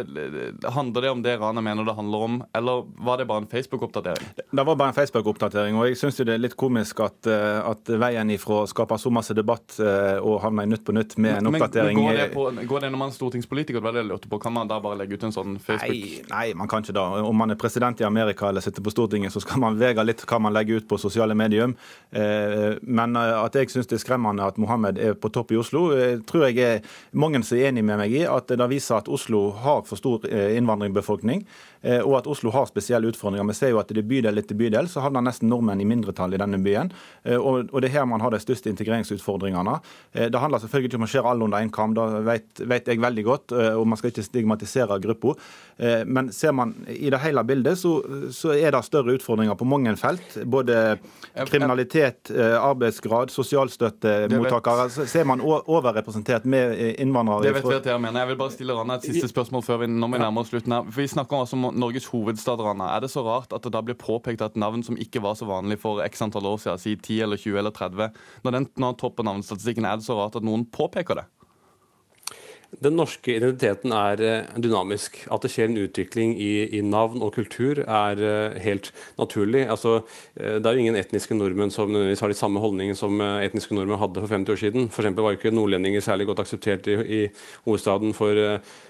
[0.73, 4.25] Handler det om det Rana mener det handler om, eller var det bare en Facebook-oppdatering?
[4.51, 5.75] Det var bare en Facebook-oppdatering.
[5.77, 9.11] og jeg synes jo det er litt komisk at, eh, at veien ifra skaper så
[9.13, 12.17] masse debatt eh, og havner i Nytt på nytt med en Men, men oppdatering går,
[12.17, 13.79] det på, går det når man er stortingspolitiker?
[13.79, 14.39] Det var det jeg lurte på.
[14.43, 15.89] Kan man da bare legge ut en sånn Facebook?
[15.89, 17.05] Nei, nei, man kan ikke det.
[17.29, 20.25] Om man er president i Amerika eller sitter på Stortinget, så skal man vege litt
[20.29, 21.73] hva man legger ut på sosiale medier.
[22.11, 25.89] Eh, Men at jeg syns det er skremmende at Mohammed er på topp i Oslo,
[26.29, 26.81] tror jeg er
[27.13, 28.23] mange som er enig med meg i.
[28.29, 31.45] At det viser at Oslo har for stor innvandringsbefolkning,
[32.05, 33.47] og at Oslo har spesielle utfordringer.
[33.47, 36.33] Vi ser jo at det er bydel etter bydel så havner nesten nordmenn i mindretall
[36.33, 36.91] i denne byen.
[37.23, 39.79] Eh, Og det er her man har de største integreringsutfordringene.
[40.13, 42.85] Eh, Det handler selvfølgelig ikke om å skjære alle under én kam, det vet, vet
[42.87, 43.51] jeg veldig godt.
[43.51, 45.35] eh, Og man skal ikke stigmatisere gruppa.
[45.79, 49.65] Eh, Men ser man i det hele bildet, så, så er det større utfordringer på
[49.65, 50.37] mange felt.
[50.45, 50.99] Både
[51.47, 54.89] kriminalitet, eh, arbeidsgrad, sosialstøttemottakere.
[54.89, 57.41] Så så er man overrepresentert med eh, innvandrere.
[57.43, 58.19] Det vet vi at dere mener.
[58.23, 60.73] Jeg vil bare stille Rana et siste spørsmål før vi, når vi nærmer oss slutten
[60.75, 60.83] her.
[60.89, 62.91] For Vi snakker altså om Norges hovedstad, Rana.
[62.95, 65.47] Er det så rart at det da blir påpekt at navn som ikke var så
[65.49, 68.97] vanlig for x antall år siden, si 10 eller 20 eller 30, når den når
[69.01, 71.27] topper navnestatistikken, er det så rart at noen påpeker det?
[72.69, 75.23] Den norske identiteten er eh, dynamisk.
[75.33, 79.63] At det skjer en utvikling i, i navn og kultur er eh, helt naturlig.
[79.73, 79.95] Altså,
[80.37, 83.99] eh, det er jo ingen etniske nordmenn som har de samme holdningene som etniske nordmenn
[84.01, 84.85] hadde for 50 år siden.
[84.93, 87.21] Eksempel var ikke nordlendinger særlig godt akseptert i, i
[87.65, 88.37] hovedstaden for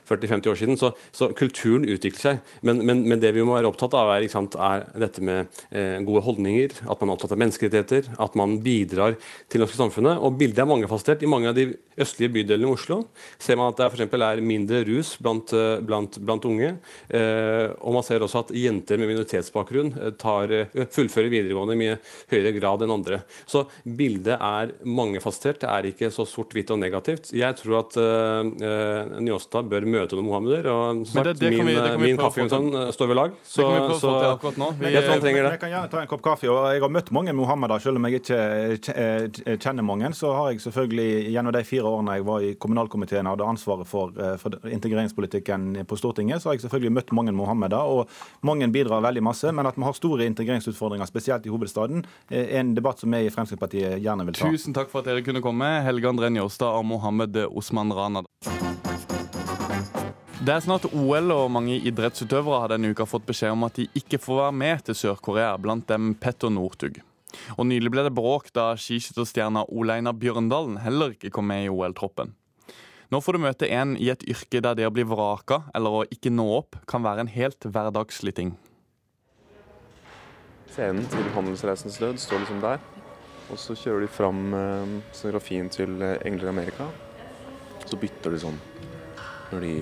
[0.09, 0.79] 40-50 år siden.
[0.79, 2.55] Så, så kulturen utvikler seg.
[2.65, 5.99] Men, men, men det vi må være opptatt av, er, sant, er dette med eh,
[6.07, 10.19] gode holdninger, at man er opptatt av menneskerettigheter, at man bidrar til det norske samfunnet.
[10.23, 11.23] Og bildet er mangefasettert.
[11.25, 11.69] I mange av de
[11.99, 13.01] østlige bydelene i Oslo
[13.41, 16.73] ser man at det eksempel er mindre rus blant, eh, blant, blant unge.
[17.09, 21.81] Eh, og man ser også at jenter med minoritetsbakgrunn eh, tar, eh, fullfører videregående i
[21.83, 21.97] mye
[22.31, 23.21] høyere grad enn andre.
[23.49, 25.61] Så bildet er mangefasettert.
[25.63, 27.33] Det er ikke så sort-hvitt og negativt.
[27.35, 30.65] Jeg tror at eh, Njåstad bør møte noen mohameder.
[30.71, 33.31] Og sagt, det- det min, vi min kaffe kaffekonton eh, står ved lag.
[33.43, 34.67] Så, Det kan vi prøve å få så til akkurat nå.
[34.79, 35.35] Vi- jeg jeg, jeg.
[35.51, 36.47] Jeg kan gjerne ta en kopp kaffe.
[36.49, 38.39] og Jeg har møtt mange Mohammeder, selv om jeg ikke
[38.95, 40.13] eh, kjenner mange.
[40.13, 43.87] Så har jeg selvfølgelig gjennom de fire årene jeg var i kommunalkomiteen og hadde ansvaret
[43.87, 47.77] for, eh, for integreringspolitikken på Stortinget, så har jeg selvfølgelig møtt mange Mohammeder.
[47.83, 48.07] Og
[48.43, 49.51] mange bidrar veldig masse.
[49.53, 53.29] Men at vi har store integreringsutfordringer, spesielt i hovedstaden, er en debatt som vi i
[53.29, 54.45] Fremskrittspartiet gjerne vil ta.
[54.49, 58.23] Tusen takk for at dere kunne komme, Helge André Njåstad og Mohammed Osman Rana.
[60.49, 63.83] Det er snart OL, og mange idrettsutøvere har denne uka fått beskjed om at de
[63.99, 66.95] ikke får være med til Sør-Korea, blant dem Petter Northug.
[67.53, 72.33] Og Nylig ble det bråk da skiskytterstjerna Oleina Bjørndalen heller ikke kom med i OL-troppen.
[73.13, 76.03] Nå får du møte en i et yrke der det å bli vraka eller å
[76.09, 78.57] ikke nå opp kan være en helt hverdagslig ting.
[80.73, 82.81] Scenen til 'Handelsreisens død' står liksom der.
[83.53, 86.89] Og så kjører de fram eh, scenografien til eh, 'Engler i Amerika'.
[87.85, 88.57] Så bytter de sånn
[89.51, 89.75] når de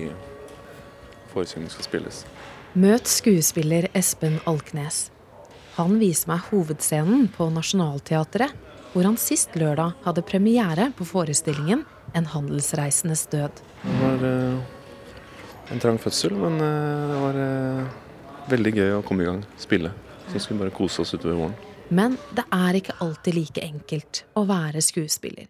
[1.32, 2.24] forestillingene skal spilles.
[2.78, 5.08] Møt skuespiller Espen Alknes.
[5.78, 8.54] Han viser meg hovedscenen på Nationaltheatret,
[8.92, 13.62] hvor han sist lørdag hadde premiere på forestillingen 'En handelsreisendes død'.
[13.84, 14.60] Det var uh,
[15.70, 17.86] en trang fødsel, men uh, det var uh,
[18.48, 19.92] veldig gøy å komme i gang, spille.
[20.32, 21.54] Så skulle vi bare kose oss utover våren.
[21.88, 25.46] Men det er ikke alltid like enkelt å være skuespiller.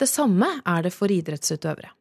[0.00, 1.92] Det samme er det for idrettsutøvere.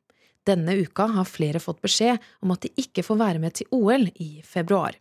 [0.47, 4.07] Denne uka har flere fått beskjed om at de ikke får være med til OL
[4.15, 4.95] i februar.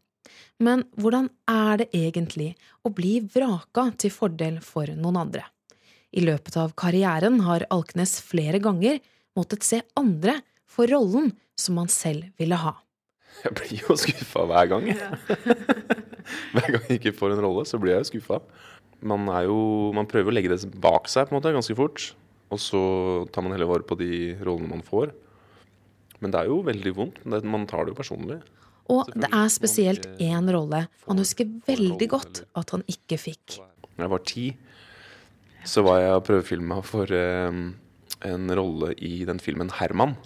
[0.58, 5.44] Men hvordan er det egentlig å bli vraka til fordel for noen andre?
[6.10, 8.98] I løpet av karrieren har Alknes flere ganger
[9.38, 12.74] måttet se andre for rollen som han selv ville ha.
[13.44, 14.88] Jeg blir jo skuffa hver gang.
[16.54, 18.40] hver gang jeg ikke får en rolle, så blir jeg jo skuffa.
[18.98, 19.58] Man, er jo,
[19.94, 22.10] man prøver å legge det bak seg på en måte ganske fort.
[22.48, 22.82] Og så
[23.30, 25.12] tar man heller vare på de rollene man får.
[26.22, 27.20] Men det er jo veldig vondt.
[27.24, 28.38] Det, man tar det jo personlig.
[28.88, 33.58] Og det er spesielt én rolle han husker veldig godt at han ikke fikk.
[33.98, 34.46] Da jeg var ti,
[35.68, 37.58] så var jeg og prøvefilma for eh,
[38.30, 40.16] en rolle i den filmen 'Herman',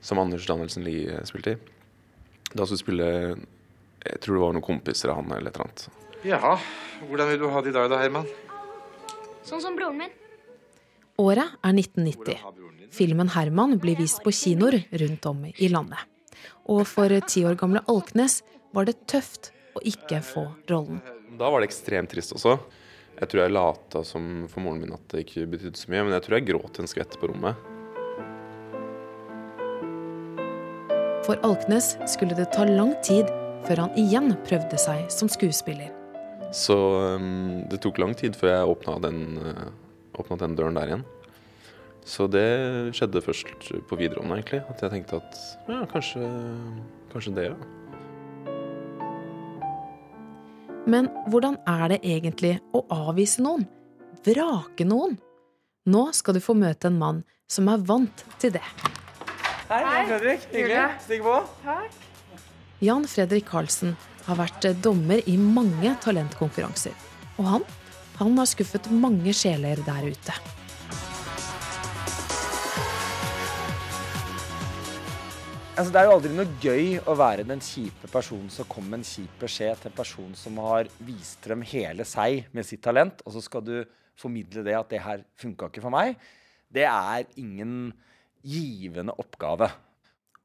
[0.00, 1.56] som Anders Danielsen Lie spilte i.
[2.50, 3.08] Da skulle spille
[4.00, 5.88] Jeg tror det var noen kompiser av han eller et eller annet.
[6.24, 6.54] Jaha.
[7.04, 8.26] Hvordan vil du ha det i dag da, Herman?
[9.44, 10.19] Sånn som broren min.
[11.20, 12.38] Året er 1990.
[12.90, 15.98] Filmen 'Herman' blir vist på kinoer rundt om i landet.
[16.64, 18.40] Og for ti år gamle Alknes
[18.72, 21.02] var det tøft å ikke få rollen.
[21.36, 22.56] Da var det ekstremt trist også.
[23.20, 26.16] Jeg tror jeg lata som for moren min at det ikke betydde så mye, men
[26.16, 27.68] jeg tror jeg gråt en skvett på rommet.
[31.28, 33.28] For Alknes skulle det ta lang tid
[33.68, 35.92] før han igjen prøvde seg som skuespiller.
[36.56, 36.74] Så
[37.20, 39.20] um, det tok lang tid før jeg åpna den,
[40.20, 41.04] åpnet den døren der igjen.
[42.06, 42.46] Så det
[42.96, 44.62] skjedde først på videregående, egentlig.
[44.72, 46.24] At jeg tenkte at ja, kanskje,
[47.12, 47.58] kanskje det, ja.
[50.90, 53.66] Men hvordan er det egentlig å avvise noen?
[54.24, 55.18] Vrake noen?
[55.90, 58.64] Nå skal du få møte en mann som er vant til det.
[59.70, 60.46] Hei, Jan Fredrik.
[60.50, 60.86] Hyggelig.
[61.04, 61.36] Stig på.
[61.64, 62.06] Takk.
[62.80, 63.92] Jan Fredrik Karlsen
[64.24, 66.94] har vært dommer i mange talentkonkurranser.
[67.38, 67.66] Og han,
[68.20, 70.34] han har skuffet mange sjeler der ute.
[75.80, 79.00] Altså, det er jo aldri noe gøy å være den kjipe personen som kommer med
[79.00, 83.22] en kjip beskjed til en person som har vist frem hele seg med sitt talent,
[83.24, 83.78] og så skal du
[84.20, 86.20] formidle det at det her funka ikke for meg.
[86.68, 87.94] Det er ingen
[88.44, 89.70] givende oppgave.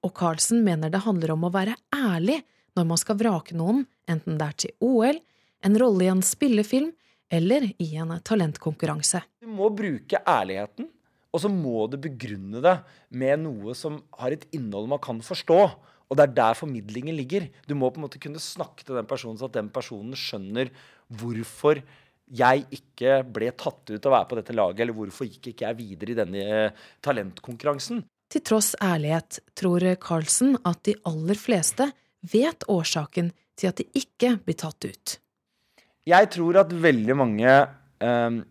[0.07, 2.39] Og Carlsen mener det handler om å være ærlig
[2.79, 5.19] når man skal vrake noen, enten det er til OL,
[5.67, 6.93] en rolle i en spillefilm
[7.33, 9.23] eller i en talentkonkurranse.
[9.41, 10.88] Du må bruke ærligheten,
[11.35, 12.77] og så må du begrunne det
[13.17, 15.59] med noe som har et innhold man kan forstå.
[16.05, 17.47] Og det er der formidlingen ligger.
[17.67, 20.69] Du må på en måte kunne snakke til den personen så at den personen skjønner
[21.09, 21.81] hvorfor
[22.25, 25.67] jeg ikke ble tatt ut av å være på dette laget, eller hvorfor gikk ikke
[25.67, 28.01] jeg videre i denne eh, talentkonkurransen.
[28.33, 31.91] Til tross ærlighet tror Carlsen at de aller fleste
[32.25, 35.17] vet årsaken til at de ikke blir tatt ut.
[36.05, 37.53] Jeg tror at veldig mange
[38.03, 38.41] um,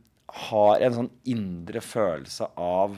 [0.50, 2.96] har en sånn indre følelse av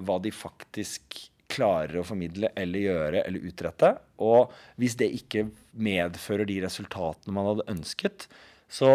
[0.00, 3.90] hva de faktisk klarer å formidle eller gjøre eller utrette.
[4.24, 8.26] Og hvis det ikke medfører de resultatene man hadde ønsket,
[8.68, 8.94] så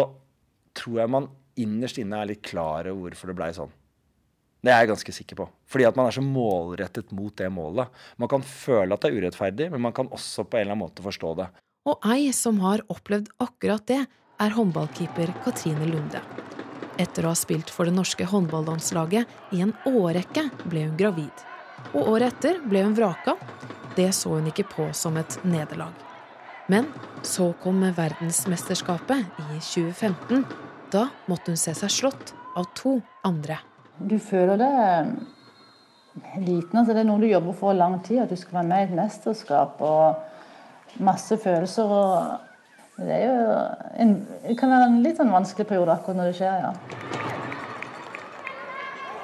[0.74, 3.70] tror jeg man innerst inne er litt klar over hvorfor det blei sånn.
[4.64, 5.46] Det er jeg ganske sikker på.
[5.70, 7.90] Fordi at man er så målrettet mot det målet.
[8.18, 10.86] Man kan føle at det er urettferdig, men man kan også på en eller annen
[10.86, 11.50] måte forstå det.
[11.84, 14.00] Og ei som har opplevd akkurat det,
[14.40, 16.20] er håndballkeeper Katrine Lunde.
[16.98, 21.44] Etter å ha spilt for det norske håndballandslaget i en årrekke ble hun gravid.
[21.92, 23.36] Og året etter ble hun vraka.
[23.96, 25.94] Det så hun ikke på som et nederlag.
[26.70, 26.88] Men
[27.22, 30.46] så kom verdensmesterskapet i 2015.
[30.94, 33.58] Da måtte hun se seg slått av to andre.
[33.98, 34.72] Du føler det
[36.40, 36.78] liten.
[36.78, 38.22] altså Det er noe du jobber for lang tid.
[38.24, 41.90] At du skal være med i et mesterskap og masse følelser.
[41.90, 42.43] og
[42.96, 43.54] det, er jo
[44.04, 44.12] en,
[44.44, 46.72] det kan være en litt sånn vanskelig periode akkurat når det skjer, ja.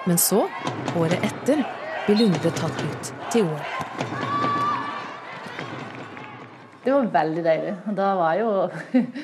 [0.09, 0.41] Men så,
[0.99, 1.61] året etter,
[2.07, 3.61] blir Lunde tatt ut til OL.
[6.81, 7.75] Det var veldig deilig.
[7.95, 8.53] Da var jeg jo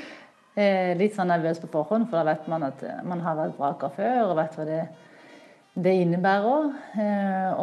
[1.01, 4.21] litt sånn nervøs på forhånd, for da vet man at man har vært vraker før
[4.29, 4.83] og vet hva det,
[5.89, 6.69] det innebærer.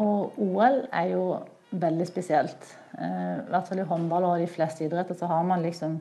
[0.01, 1.27] Og OL er jo
[1.69, 2.67] veldig spesielt.
[2.97, 5.95] I hvert fall i håndball og de fleste idretter så har man liksom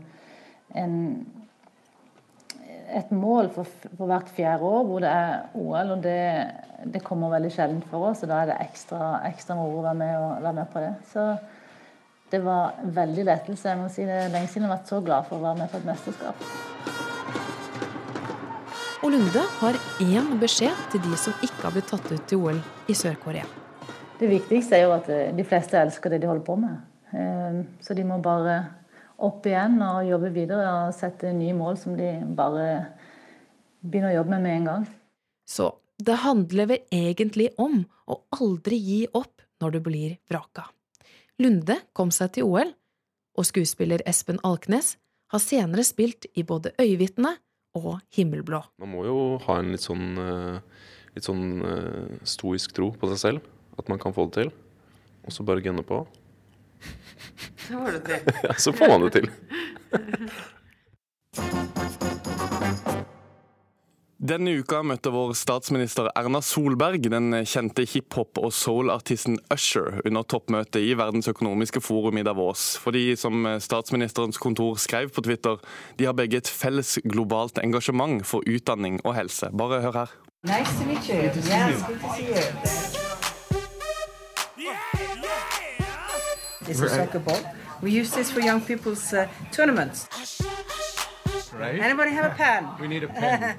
[0.78, 0.96] en,
[2.92, 6.18] et mål for, for, hvert fjerde år hvor det er OL, og det,
[6.94, 8.24] det kommer veldig sjelden for oss.
[8.24, 10.92] og Da er det ekstra, ekstra moro å være med, og, være med på det.
[11.12, 11.26] Så
[12.32, 13.68] det var veldig lettelse.
[13.68, 15.62] Jeg må si Det er lenge siden jeg har vært så glad for å være
[15.62, 16.46] med på et mesterskap.
[19.02, 22.60] Og Lunde har én beskjed til de som ikke har blitt tatt ut til OL
[22.86, 23.48] i Sør-Korea.
[24.20, 26.76] Det viktigste er jo at de fleste elsker det de holder på med.
[27.82, 28.60] Så de må bare
[29.22, 32.66] opp igjen og jobbe videre og sette nye mål som de bare
[33.82, 34.86] begynner å jobbe med med en gang.
[35.48, 40.66] Så det handler vel egentlig om å aldri gi opp når du blir vraka.
[41.42, 42.72] Lunde kom seg til OL,
[43.38, 44.96] og skuespiller Espen Alknes
[45.32, 47.36] har senere spilt i både Øyevitne
[47.78, 48.60] og Himmelblå.
[48.82, 50.18] Man må jo ha en litt sånn,
[51.14, 51.46] litt sånn
[52.28, 53.52] stoisk tro på seg selv.
[53.80, 54.52] At man kan få det til.
[55.24, 56.02] Og så bare gunne på.
[57.66, 58.20] Så får det til.
[58.48, 59.30] ja, så får man det til.
[64.22, 70.78] Denne uka møtte vår statsminister Erna Solberg den kjente hiphop- og soul-artisten Usher under toppmøtet
[70.78, 72.76] i Verdens økonomiske forum i Davos.
[72.78, 75.58] Fordi, som statsministerens kontor skrev på Twitter,
[75.98, 79.50] de har begge et felles globalt engasjement for utdanning og helse.
[79.58, 80.14] Bare hør her.
[80.46, 81.18] Nice to meet you.
[81.22, 82.91] Good to see yes, good to see you.
[86.64, 87.40] This is a soccer ball.
[87.80, 90.08] We use this for young people's uh, tournaments.
[91.52, 91.80] Right.
[91.80, 92.68] Anybody have a pen?
[92.80, 93.58] We need a pen.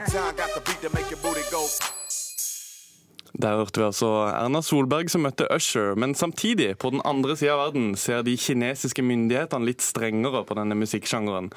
[3.33, 7.55] Der hørte vi altså Erna Solberg som møtte Usher, men samtidig, på den andre sida
[7.55, 11.49] av verden, ser de kinesiske myndighetene litt strengere på denne musikksjangeren.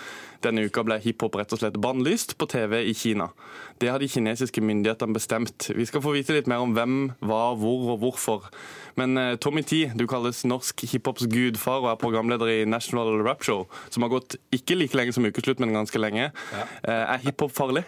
[0.45, 3.29] Denne uka ble hiphop rett og slett bannlyst på TV i Kina.
[3.77, 5.69] Det har de kinesiske myndighetene bestemt.
[5.77, 8.49] Vi skal få vite litt mer om hvem, hva, hvor og hvorfor.
[8.97, 13.45] Men eh, Tommy T, du kalles norsk hiphops gudfar og er programleder i National Rap
[13.45, 16.31] Show, som har gått ikke like lenge som ukeslutt, men ganske lenge.
[16.33, 16.67] Ja.
[16.89, 17.85] Eh, er hiphop farlig?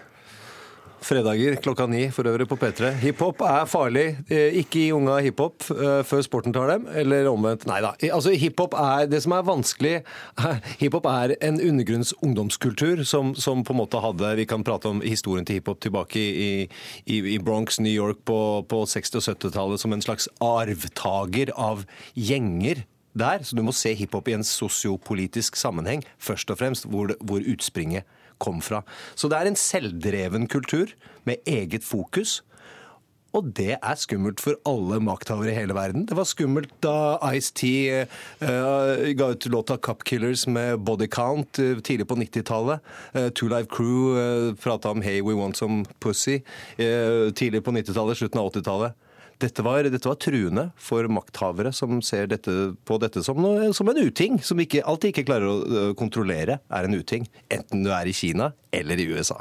[1.04, 2.90] Fredager klokka ni for øvrig på P3.
[3.00, 4.06] Hiphop er farlig.
[4.30, 7.68] Eh, ikke gi unga hiphop eh, før sporten tar dem, eller omvendt.
[7.70, 7.92] Nei da.
[8.10, 9.94] Altså, hiphop er det som er vanskelig.
[10.82, 15.02] Hiphop er en undergrunns ungdomskultur som, som, på en måte hadde Vi kan prate om
[15.04, 16.50] historien til hiphop tilbake i,
[17.06, 18.38] i, i Bronx, New York på,
[18.68, 22.84] på 60- og 70-tallet som en slags arvtaker av gjenger
[23.18, 23.42] der.
[23.46, 28.06] Så du må se hiphop i en sosiopolitisk sammenheng, først og fremst, hvor, hvor utspringet
[28.38, 28.82] kom fra.
[29.14, 30.94] Så det er en selvdreven kultur
[31.28, 32.40] med eget fokus.
[33.36, 36.06] Og det er skummelt for alle makthavere i hele verden.
[36.08, 37.68] Det var skummelt da Ice-T
[38.40, 42.80] uh, ga ut låta 'Cup Killers' med Body Count uh, tidlig på 90-tallet.
[43.14, 46.40] Uh, Two Live Crew uh, prata om 'Hey, we want some pussy'
[47.32, 48.92] tidlig på 90-tallet, slutten av 80-tallet.
[49.38, 53.86] Dette var, dette var, truende for makthavere som ser dette, på dette som, noe, som
[53.90, 57.28] en uting, som ikke, alltid ikke klarer å kontrollere er en uting.
[57.54, 59.38] Enten du er i Kina eller i USA.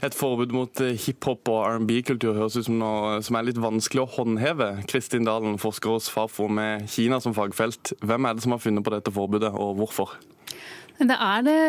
[0.00, 4.04] Et forbud mot eh, hiphop og R&B-kultur høres ut som noe som er litt vanskelig
[4.04, 4.70] å håndheve.
[4.88, 7.92] Kristin Dalen, forsker hos Fafo med Kina som fagfelt.
[8.00, 10.16] Hvem er det som har funnet på dette forbudet, og hvorfor?
[10.96, 11.60] Det er det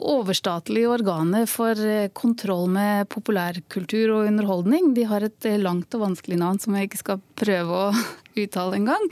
[0.00, 4.92] overstatlige organet for eh, kontroll med populærkultur og underholdning.
[4.96, 8.04] De har et eh, langt og vanskelig navn som jeg ikke skal prøve å
[8.42, 9.08] uttale engang.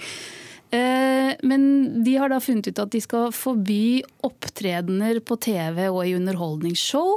[0.74, 1.62] Eh, men
[2.05, 7.16] de har da funnet ut at de skal forby opptredener på TV og i underholdningsshow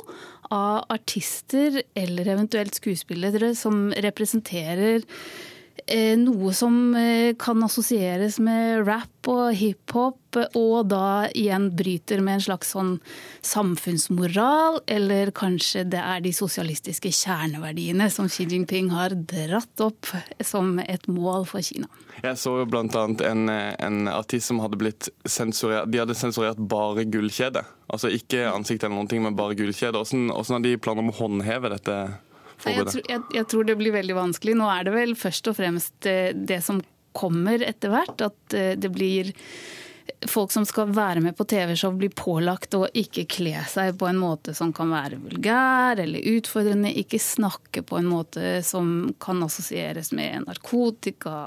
[0.51, 5.03] av artister eller eventuelt skuespillere som representerer
[6.21, 10.17] noe som eh, kan assosieres med rap og hiphop,
[10.55, 12.93] og da igjen bryter med en slags sånn
[13.45, 20.09] samfunnsmoral, eller kanskje det er de sosialistiske kjerneverdiene som Xi Jinping har dratt opp
[20.39, 21.89] som et mål for Kina.
[22.21, 23.05] Jeg så jo bl.a.
[23.27, 27.63] En, en artist som hadde blitt sensurert De hadde sensurert bare gullkjede.
[27.91, 29.99] Altså ikke ansiktet eller noen ting, men bare gullkjede.
[29.99, 31.97] Hvordan, hvordan har de planer om å håndheve dette?
[32.66, 34.57] Jeg tror, jeg, jeg tror, det blir veldig vanskelig.
[34.59, 36.82] Nå er det vel først og fremst eh, det som
[37.18, 38.28] kommer etter hvert.
[38.30, 39.32] At eh, det blir
[40.28, 44.20] folk som skal være med på TV-show, blir pålagt å ikke kle seg på en
[44.22, 46.93] måte som kan være vulgær eller utfordrende.
[47.01, 51.39] Ikke snakke på en måte som kan assosieres med narkotika,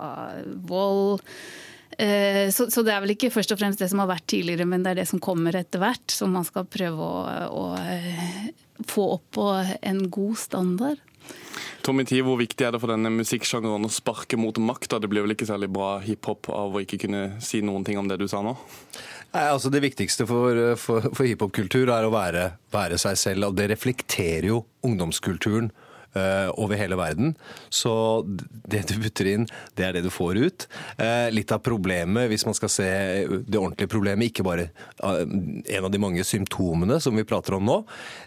[0.67, 1.23] vold.
[1.99, 4.67] Eh, så, så, det er vel ikke først og fremst det som har vært tidligere,
[4.67, 7.65] men det er det som kommer etter hvert, som man skal prøve å, å
[8.83, 9.49] få opp på
[9.83, 11.03] en god standard.
[11.85, 14.99] Tommy T, Hvor viktig er det for denne musikksjangeren å sparke mot makta?
[15.01, 18.09] Det blir vel ikke særlig bra hiphop av å ikke kunne si noen ting om
[18.09, 18.55] det du sa nå?
[19.35, 23.51] Nei, altså Det viktigste for, for, for hiphopkultur er å være, være, seg selv.
[23.51, 25.73] og Det reflekterer jo ungdomskulturen
[26.55, 27.35] over hele verden.
[27.73, 29.47] Så det du putter inn,
[29.79, 30.67] det er det du får ut.
[30.99, 32.89] Eh, litt av problemet, hvis man skal se
[33.47, 35.21] det ordentlige problemet, ikke bare eh,
[35.77, 37.81] en av de mange symptomene som vi prater om nå,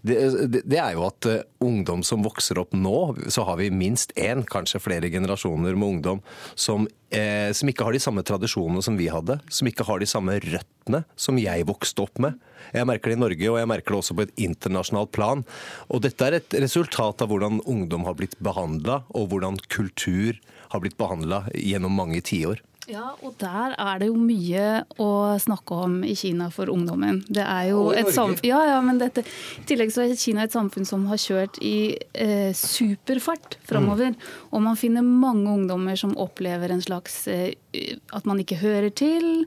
[0.08, 0.20] det,
[0.68, 1.30] det er jo at
[1.64, 3.00] ungdom som vokser opp nå,
[3.34, 6.24] så har vi minst én, kanskje flere generasjoner med ungdom
[6.56, 9.40] som eh, som ikke har de samme tradisjonene som vi hadde.
[9.54, 12.38] Som ikke har de samme røttene som jeg vokste opp med.
[12.76, 15.44] Jeg merker det i Norge, og jeg merker det også på et internasjonalt plan.
[15.94, 20.40] Og dette er et resultat av hvordan ungdom har blitt behandla, og hvordan kultur
[20.74, 22.60] har blitt behandla gjennom mange tiår.
[22.88, 25.10] Ja, og der er det jo mye å
[25.44, 27.20] snakke om i Kina for ungdommen.
[27.28, 29.26] Det er jo et samfunn ja, ja, men dette,
[29.60, 34.14] I tillegg så er Kina et samfunn som har kjørt i eh, superfart framover.
[34.16, 34.30] Mm.
[34.56, 37.58] Og man finner mange ungdommer som opplever en slags eh,
[38.16, 39.44] At man ikke hører til.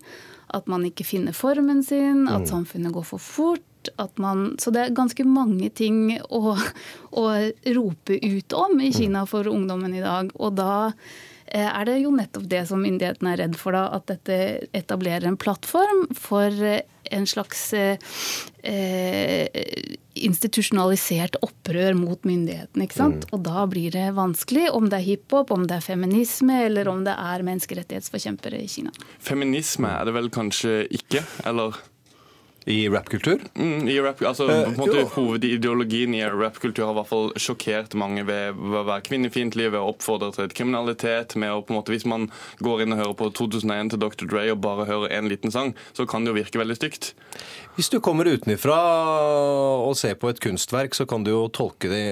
[0.52, 2.26] At man ikke finner formen sin.
[2.28, 2.50] At mm.
[2.52, 3.64] samfunnet går for fort.
[4.20, 6.58] Man, så det er ganske mange ting å,
[7.22, 7.26] å
[7.72, 8.96] rope ut om i mm.
[9.00, 10.28] Kina for ungdommen i dag.
[10.36, 10.92] Og da
[11.50, 13.88] er det jo nettopp det som myndighetene er redd for, da.
[13.96, 17.98] At dette etablerer en plattform for eh, en slags eh,
[20.14, 22.86] institusjonalisert opprør mot myndighetene.
[22.86, 23.24] ikke sant?
[23.26, 23.34] Mm.
[23.34, 27.02] Og da blir det vanskelig om det er hiphop, om det er feminisme eller om
[27.06, 28.94] det er menneskerettighetsforkjempere i Kina.
[29.18, 31.80] Feminisme er det vel kanskje ikke, eller?
[32.64, 33.40] I rapkultur?
[33.54, 37.30] Mm, i rap, altså, uh, på en måte, Hovedideologien i rapkultur har i hvert fall
[37.40, 41.36] sjokkert mange ved, å være kvinnefiendtlig, ved å oppfordre til kriminalitet.
[41.40, 42.28] med å på en måte, Hvis man
[42.60, 44.26] går inn og hører på 2001 til Dr.
[44.28, 47.14] Dre og bare hører én liten sang, så kan det jo virke veldig stygt.
[47.78, 48.76] Hvis du kommer utenfra
[49.86, 52.02] og ser på et kunstverk, så kan du jo tolke det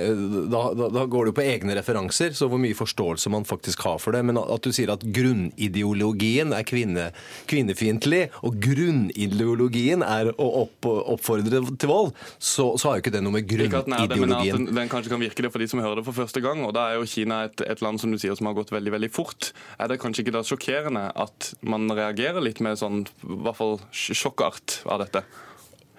[0.49, 3.99] da, da, da går du på egne referanser, så hvor mye forståelse man faktisk har
[4.01, 4.23] for det.
[4.25, 7.11] Men at du sier at grunnideologien er kvinne,
[7.51, 13.23] kvinnefiendtlig, og grunnideologien er å opp, oppfordre til vold, så, så, har jo ikke det
[13.25, 16.17] noe med grunnideologien den, den, kanskje kan virke det for de som hører det for
[16.17, 16.63] første gang.
[16.67, 18.95] Og da er jo Kina et, et, land som du sier som har gått veldig
[18.95, 19.53] veldig fort.
[19.79, 23.79] Er det kanskje ikke da sjokkerende at man reagerer litt med sånn i hvert fall
[23.93, 25.25] sjokkart av dette?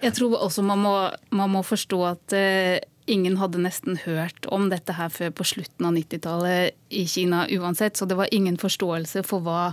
[0.00, 0.94] Jeg tror også man må,
[1.36, 2.78] man må forstå at eh,
[3.10, 7.98] ingen hadde nesten hørt om dette her før på slutten av 90-tallet i Kina uansett.
[7.98, 9.70] Så det var ingen forståelse for hva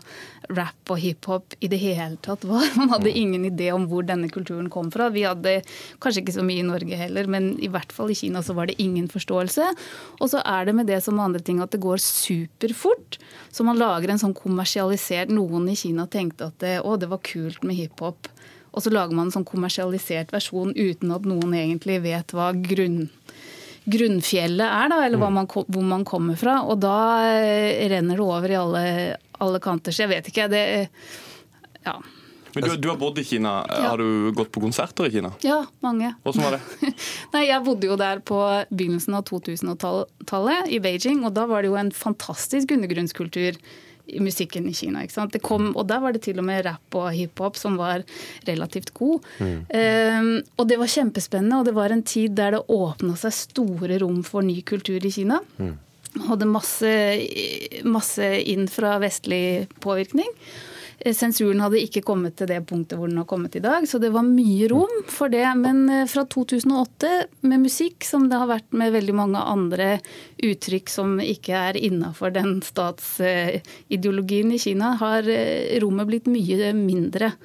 [0.53, 2.65] rap og hiphop i det hele tatt var.
[2.79, 3.19] Man hadde mm.
[3.21, 5.09] ingen idé om hvor denne kulturen kom fra.
[5.13, 5.59] Vi hadde
[6.03, 8.69] kanskje ikke så mye i Norge heller, men i hvert fall i Kina så var
[8.69, 9.69] det ingen forståelse.
[10.19, 13.19] Og så er det med det som andre ting at det går superfort.
[13.53, 17.23] Så man lager en sånn kommersialisert Noen i Kina tenkte at det, å, det var
[17.25, 18.29] kult med hiphop.
[18.77, 23.07] Og så lager man en sånn kommersialisert versjon uten at noen egentlig vet hva grunn,
[23.87, 26.59] grunnfjellet er, da, eller man, hvor man kommer fra.
[26.67, 26.97] Og da
[27.31, 28.83] eh, renner det over i alle,
[29.43, 29.95] alle kanter.
[29.95, 30.51] Så jeg vet ikke.
[30.51, 30.63] Det
[31.87, 31.97] Ja.
[32.57, 33.59] Men du, du, har bodd i Kina.
[33.69, 33.91] Ja.
[33.91, 35.29] Har du gått på konserter i Kina?
[35.45, 36.13] Ja, mange.
[36.25, 36.93] Hvordan var det?
[37.35, 38.39] Nei, Jeg bodde jo der på
[38.71, 41.21] begynnelsen av 2000-tallet, i Beijing.
[41.27, 43.59] Og da var det jo en fantastisk undergrunnskultur
[44.23, 45.03] musikken i Kina.
[45.03, 45.33] ikke sant?
[45.33, 48.05] Det kom, og der var det til og med rap og hiphop som var
[48.47, 49.25] relativt god.
[49.39, 49.57] Mm.
[49.67, 53.99] Um, og det var kjempespennende, og det var en tid der det åpna seg store
[54.03, 55.41] rom for ny kultur i Kina.
[55.57, 55.75] Mm.
[56.27, 56.93] Hadde masse,
[57.85, 60.31] masse inn fra vestlig påvirkning.
[60.99, 63.99] Eh, sensuren hadde ikke kommet til det punktet hvor den har kommet i dag, så
[64.01, 65.45] det var mye rom for det.
[65.59, 67.11] Men eh, fra 2008,
[67.45, 69.89] med musikk, som det har vært med veldig mange andre
[70.43, 77.35] uttrykk som ikke er innafor den statsideologien i Kina, har eh, rommet blitt mye mindre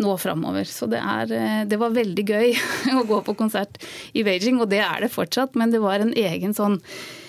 [0.00, 0.68] nå framover.
[0.68, 1.30] Så det, er,
[1.68, 2.50] det, var veldig gøy
[3.00, 3.80] å gå på konsert
[4.16, 5.56] i Beijing, og det er det fortsatt.
[5.56, 6.80] Men det var en egen sånn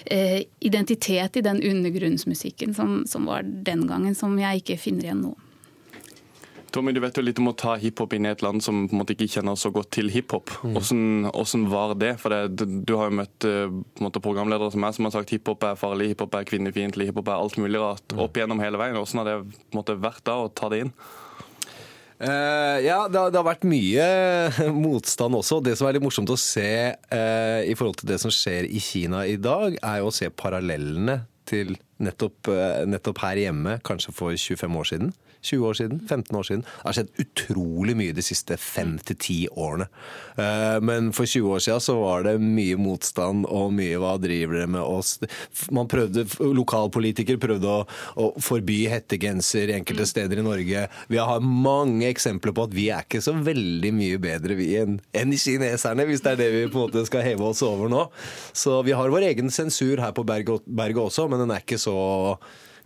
[0.08, 5.34] identitet i den undergrunnsmusikken som, som, var den gangen, som jeg ikke finner igjen nå.
[6.72, 8.96] Tommy, du vet jo litt om å ta hiphop inn i et land som på
[8.96, 10.52] en måte ikke kjenner så godt til hiphop.
[10.64, 12.14] Hvordan, hvordan var det?
[12.22, 15.64] For det, Du har jo møtt eh, måte, programledere som meg som har sagt hiphop
[15.64, 18.98] er farlig, hiphop er kvinnefiendtlig, hiphop er alt mulig rart opp igjennom hele veien.
[19.00, 20.94] Hvordan har det måte, vært da å ta det inn?
[22.18, 24.06] Uh, ja, det har, det har, vært mye
[24.74, 25.62] motstand også.
[25.62, 28.82] Det som er litt morsomt å se uh, i forhold til det som skjer i
[28.82, 34.16] Kina i dag, er jo å se parallellene til nettopp, uh, nettopp her hjemme, kanskje
[34.18, 35.14] for 25 år siden.
[35.42, 36.64] 20 år siden, 15 år siden.
[36.64, 39.88] Det har skjedd utrolig mye de siste 5-10 årene.
[40.38, 44.62] Eh, men for 20 år siden så var det mye motstand og mye 'hva driver
[44.62, 45.18] dere med oss'?
[45.72, 46.26] Man prøvde,
[46.58, 47.86] Lokalpolitikere prøvde å,
[48.18, 50.12] å forby hettegenser enkelte mm.
[50.12, 50.88] steder i Norge.
[51.08, 55.00] Vi har mange eksempler på at vi er ikke så veldig mye bedre vi enn
[55.14, 58.08] en kineserne, hvis det er det vi på en måte skal heve oss over nå.
[58.54, 61.98] Så vi har vår egen sensur her på berget også, men den er ikke så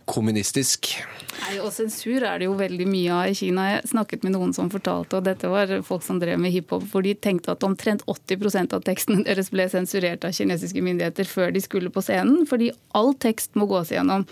[0.08, 0.92] kommunistisk.
[1.42, 3.64] Nei, og Sensur er det jo veldig mye av i Kina.
[3.70, 7.04] Jeg snakket med noen som fortalte, og dette var folk som drev med hiphop, hvor
[7.04, 11.64] de tenkte at omtrent 80% av teksten deres ble sensurert av kinesiske myndigheter før de
[11.64, 14.26] skulle på scenen, fordi all tekst må gås igjennom.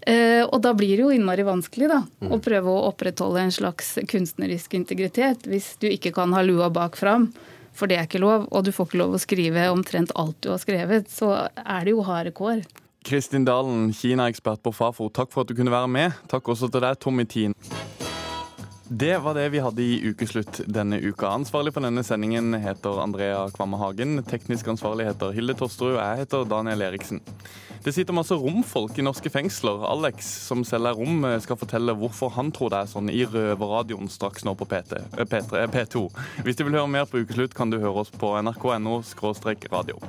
[0.00, 2.30] Uh, og da blir det jo innmari vanskelig da, mm.
[2.32, 6.96] å prøve å opprettholde en slags kunstnerisk integritet hvis du ikke kan ha lua bak
[6.96, 7.28] fram.
[7.76, 10.50] For det er ikke lov, og du får ikke lov å skrive omtrent alt du
[10.52, 11.10] har skrevet.
[11.12, 12.64] Så er det jo harde kår.
[13.04, 16.18] Kristin Dalen, Kina-ekspert på Fafo, takk for at du kunne være med.
[16.28, 17.56] Takk også til deg, Tommy Tien.
[18.90, 21.28] Det var det vi hadde i Ukeslutt denne uka.
[21.30, 24.18] Ansvarlig for denne sendingen heter Andrea Kvamme Hagen.
[24.26, 25.94] Teknisk ansvarlig heter Hilde Tosterud.
[25.94, 27.22] Jeg heter Daniel Eriksen.
[27.84, 29.86] Det sitter masse romfolk i norske fengsler.
[29.86, 34.42] Alex, som selger rom, skal fortelle hvorfor han tror det er sånn i Røverradioen straks
[34.44, 36.02] nå på PT, P3, P2.
[36.42, 38.98] Hvis du vil høre mer på Ukeslutt, kan du høre oss på nrk.no
[39.70, 40.02] radio.